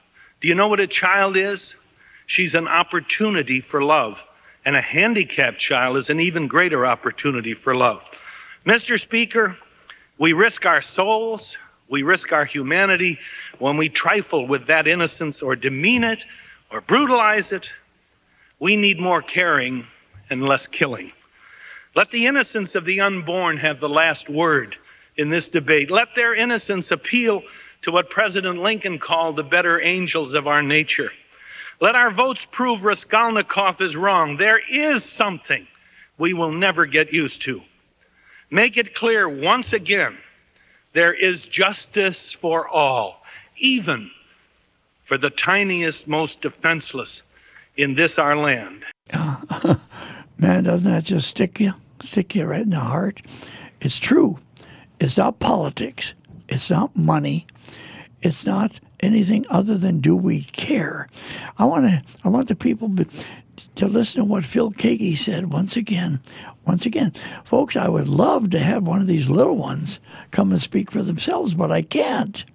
Do 0.42 0.48
you 0.48 0.56
know 0.56 0.68
what 0.68 0.80
a 0.80 0.88
child 0.88 1.36
is? 1.38 1.76
She's 2.30 2.54
an 2.54 2.68
opportunity 2.68 3.60
for 3.60 3.84
love. 3.84 4.24
And 4.64 4.76
a 4.76 4.82
handicapped 4.82 5.58
child 5.58 5.98
is 5.98 6.12
an 6.12 6.20
even 6.20 6.48
greater 6.48 6.86
opportunity 6.86 7.56
for 7.56 7.74
love. 7.74 8.04
Mr. 8.68 9.00
Speaker, 9.00 9.58
we 10.20 10.34
risk 10.34 10.68
our 10.68 10.80
souls, 10.80 11.58
we 11.90 12.04
risk 12.04 12.32
our 12.32 12.46
humanity 12.46 13.18
when 13.58 13.78
we 13.78 13.90
trifle 13.90 14.46
with 14.46 14.68
that 14.68 14.86
innocence 14.86 15.42
or 15.42 15.56
demean 15.56 16.04
it 16.04 16.24
or 16.72 16.82
brutalize 16.82 17.52
it. 17.52 17.72
We 18.60 18.76
need 18.76 19.00
more 19.00 19.24
caring 19.24 19.88
and 20.30 20.48
less 20.48 20.68
killing. 20.68 21.12
Let 21.96 22.12
the 22.12 22.28
innocence 22.28 22.76
of 22.76 22.86
the 22.86 23.00
unborn 23.00 23.58
have 23.58 23.80
the 23.80 23.90
last 23.90 24.30
word 24.30 24.78
in 25.18 25.32
this 25.32 25.50
debate. 25.50 25.90
Let 25.90 26.14
their 26.14 26.36
innocence 26.36 26.92
appeal 26.92 27.42
to 27.82 27.92
what 27.92 28.12
President 28.12 28.62
Lincoln 28.62 29.00
called 29.00 29.36
the 29.36 29.44
better 29.44 29.82
angels 29.82 30.36
of 30.36 30.48
our 30.48 30.62
nature. 30.62 31.12
Let 31.82 31.96
our 31.96 32.12
votes 32.12 32.46
prove 32.46 32.84
Raskolnikov 32.84 33.82
is 33.82 33.96
wrong. 33.96 34.36
There 34.38 34.60
is 34.70 35.04
something 35.04 35.66
we 36.18 36.34
will 36.34 36.52
never 36.52 36.86
get 36.86 37.14
used 37.14 37.42
to. 37.44 37.62
Make 38.52 38.78
it 38.78 38.94
clear 38.94 39.30
once 39.30 39.72
again 39.74 40.18
there 40.94 41.14
is 41.14 41.48
justice 41.48 42.32
for 42.32 42.68
all, 42.68 43.24
even 43.58 44.12
for 45.04 45.18
the 45.18 45.30
tiniest, 45.30 46.08
most 46.08 46.42
defenseless 46.42 47.24
in 47.78 47.96
this 47.96 48.20
our 48.20 48.36
land. 48.36 48.84
Man, 50.38 50.64
doesn't 50.64 50.92
that 50.92 51.06
just 51.06 51.28
stick 51.30 51.60
you, 51.60 51.74
stick 52.02 52.36
you 52.36 52.46
right 52.46 52.62
in 52.62 52.72
the 52.72 52.80
heart? 52.80 53.22
It's 53.80 54.00
true. 54.00 54.40
It's 55.00 55.18
not 55.18 55.40
politics. 55.40 56.14
It's 56.50 56.70
not 56.70 56.96
money. 56.96 57.48
It's 58.22 58.46
not 58.46 58.80
anything 59.00 59.46
other 59.50 59.78
than 59.78 60.00
do 60.00 60.16
we 60.16 60.44
care? 60.44 61.08
I 61.58 61.66
want 61.66 61.86
to. 61.86 62.04
I 62.24 62.30
want 62.30 62.48
the 62.48 62.56
people 62.56 62.94
to 63.76 63.88
listen 63.88 64.20
to 64.20 64.26
what 64.26 64.46
Phil 64.46 64.72
Keaggy 64.72 65.18
said 65.18 65.52
once 65.52 65.76
again. 65.76 66.20
Once 66.66 66.86
again, 66.86 67.14
folks, 67.44 67.76
I 67.76 67.88
would 67.88 68.08
love 68.08 68.50
to 68.52 68.60
have 68.60 68.86
one 68.86 69.02
of 69.02 69.08
these 69.08 69.30
little 69.30 69.58
ones 69.58 70.00
come 70.32 70.52
and 70.52 70.62
speak 70.62 70.92
for 70.92 71.02
themselves, 71.02 71.56
but 71.56 71.72
I 71.72 71.82
can't 71.82 72.46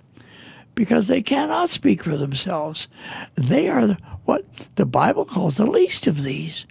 because 0.74 1.06
they 1.08 1.22
cannot 1.22 1.70
speak 1.70 2.02
for 2.02 2.16
themselves. 2.16 2.88
They 3.34 3.68
are 3.68 3.96
what 4.24 4.44
the 4.74 4.86
Bible 4.86 5.24
calls 5.24 5.56
the 5.56 5.66
least 5.66 6.06
of 6.06 6.22
these. 6.22 6.66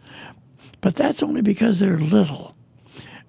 But 0.82 0.96
that's 0.96 1.24
only 1.24 1.42
because 1.42 1.80
they're 1.80 1.98
little 1.98 2.56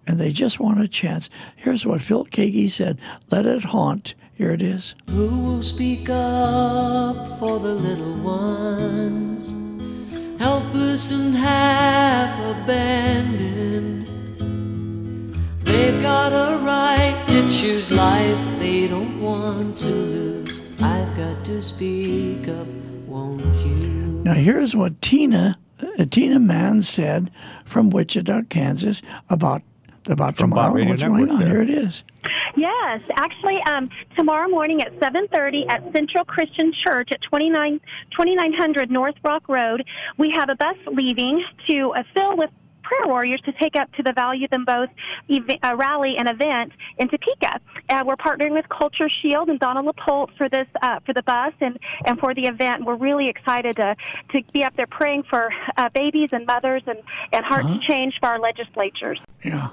and 0.06 0.18
they 0.18 0.30
just 0.30 0.60
want 0.60 0.80
a 0.80 0.88
chance. 0.88 1.30
Here's 1.56 1.86
what 1.86 2.02
Phil 2.02 2.24
Keaggy 2.26 2.70
said 2.70 2.98
Let 3.30 3.46
it 3.46 3.64
haunt. 3.64 4.14
Here 4.36 4.50
it 4.50 4.62
is. 4.62 4.96
Who 5.10 5.28
will 5.38 5.62
speak 5.62 6.10
up 6.10 7.38
for 7.38 7.60
the 7.60 7.72
little 7.72 8.14
ones? 8.14 9.54
Helpless 10.40 11.12
and 11.12 11.36
half 11.36 12.36
abandoned. 12.40 14.08
They've 15.60 16.02
got 16.02 16.32
a 16.32 16.58
right 16.64 17.24
to 17.28 17.48
choose 17.48 17.92
life 17.92 18.58
they 18.58 18.88
don't 18.88 19.20
want 19.20 19.78
to 19.78 19.86
lose. 19.86 20.62
I've 20.80 21.16
got 21.16 21.44
to 21.44 21.62
speak 21.62 22.48
up, 22.48 22.66
won't 23.06 23.44
you? 23.64 24.22
Now, 24.24 24.34
here's 24.34 24.74
what 24.74 25.00
Tina, 25.00 25.58
uh, 25.80 26.06
Tina 26.10 26.40
Mann 26.40 26.82
said 26.82 27.30
from 27.64 27.90
Wichita, 27.90 28.42
Kansas, 28.48 29.00
about 29.30 29.62
about 30.08 30.36
From 30.36 30.50
Bott 30.50 30.56
tomorrow. 30.56 30.74
Radio 30.74 30.90
What's 30.90 31.02
Network 31.02 31.18
going 31.28 31.30
on? 31.30 31.38
there. 31.40 31.48
Here 31.50 31.62
it 31.62 31.70
is. 31.70 32.04
Yes, 32.56 33.00
actually, 33.16 33.58
um, 33.66 33.88
tomorrow 34.16 34.48
morning 34.48 34.80
at 34.82 34.92
7:30 35.00 35.66
at 35.68 35.82
Central 35.92 36.24
Christian 36.24 36.72
Church 36.84 37.08
at 37.12 37.20
29 37.22 37.80
2900 38.16 38.90
North 38.90 39.14
Rock 39.24 39.48
Road, 39.48 39.84
we 40.18 40.32
have 40.36 40.48
a 40.48 40.54
bus 40.54 40.76
leaving 40.86 41.44
to 41.68 41.90
uh, 41.94 42.02
fill 42.14 42.36
with 42.36 42.50
prayer 42.82 43.06
warriors 43.06 43.40
to 43.46 43.52
take 43.52 43.76
up 43.76 43.90
to 43.94 44.02
the 44.02 44.12
Value 44.12 44.46
Them 44.48 44.64
Both 44.66 44.90
ev- 45.30 45.58
uh, 45.62 45.74
rally 45.74 46.16
and 46.18 46.28
event 46.28 46.70
in 46.98 47.08
Topeka. 47.08 47.58
Uh, 47.88 48.04
we're 48.06 48.16
partnering 48.16 48.52
with 48.52 48.66
Culture 48.68 49.08
Shield 49.22 49.48
and 49.48 49.58
Donna 49.58 49.82
Lippoldt 49.82 50.36
for 50.36 50.48
this 50.50 50.66
uh, 50.82 51.00
for 51.04 51.12
the 51.14 51.22
bus 51.22 51.52
and, 51.60 51.78
and 52.04 52.18
for 52.20 52.34
the 52.34 52.46
event. 52.46 52.84
We're 52.84 52.96
really 52.96 53.28
excited 53.28 53.76
to 53.76 53.96
to 54.32 54.42
be 54.52 54.64
up 54.64 54.76
there 54.76 54.86
praying 54.86 55.24
for 55.30 55.50
uh, 55.76 55.88
babies 55.94 56.28
and 56.32 56.46
mothers 56.46 56.82
and 56.86 56.98
and 57.32 57.44
hearts 57.44 57.66
Uh-huh. 57.66 57.80
change 57.88 58.14
for 58.20 58.28
our 58.28 58.38
legislatures. 58.38 59.18
Yeah, 59.44 59.70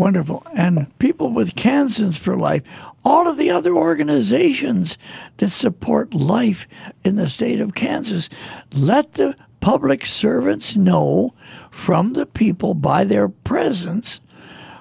wonderful. 0.00 0.42
And 0.56 0.98
people 0.98 1.30
with 1.30 1.54
Kansans 1.54 2.18
for 2.18 2.36
Life, 2.36 2.62
all 3.04 3.28
of 3.28 3.36
the 3.36 3.50
other 3.50 3.74
organizations 3.74 4.96
that 5.36 5.50
support 5.50 6.14
life 6.14 6.66
in 7.04 7.16
the 7.16 7.28
state 7.28 7.60
of 7.60 7.74
Kansas, 7.74 8.30
let 8.74 9.12
the 9.12 9.36
public 9.60 10.06
servants 10.06 10.76
know 10.76 11.34
from 11.70 12.14
the 12.14 12.26
people 12.26 12.74
by 12.74 13.04
their 13.04 13.28
presence 13.28 14.20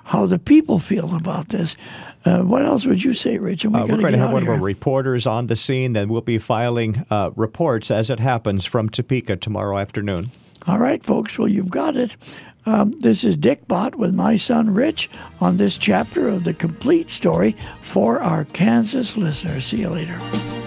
how 0.05 0.25
the 0.25 0.39
people 0.39 0.79
feel 0.79 1.13
about 1.15 1.49
this. 1.49 1.75
Uh, 2.25 2.39
what 2.39 2.65
else 2.65 2.85
would 2.85 3.03
you 3.03 3.13
say, 3.13 3.37
Richard? 3.37 3.73
We 3.73 3.79
Uh, 3.79 3.85
we're 3.87 3.97
going 3.97 4.13
to 4.13 4.17
have 4.17 4.31
one 4.31 4.43
of 4.43 4.49
of 4.49 4.55
our 4.55 4.61
reporters 4.65 5.27
on 5.27 5.47
the 5.47 5.55
scene. 5.55 5.93
Then 5.93 6.09
we'll 6.09 6.21
be 6.21 6.39
filing 6.39 7.05
uh, 7.09 7.31
reports 7.35 7.91
as 7.91 8.09
it 8.09 8.19
happens 8.19 8.65
from 8.65 8.89
Topeka 8.89 9.35
tomorrow 9.37 9.77
afternoon. 9.77 10.31
All 10.67 10.79
right, 10.79 11.03
folks. 11.03 11.37
Well, 11.37 11.47
you've 11.47 11.69
got 11.69 11.95
it. 11.95 12.15
Um, 12.69 12.91
this 12.99 13.23
is 13.23 13.35
Dick 13.35 13.67
Bott 13.67 13.95
with 13.95 14.13
my 14.13 14.35
son 14.35 14.75
Rich 14.75 15.09
on 15.41 15.57
this 15.57 15.75
chapter 15.75 16.27
of 16.27 16.43
the 16.43 16.53
complete 16.53 17.09
story 17.09 17.53
for 17.81 18.19
our 18.19 18.45
Kansas 18.45 19.17
listeners. 19.17 19.65
See 19.65 19.77
you 19.77 19.89
later. 19.89 20.58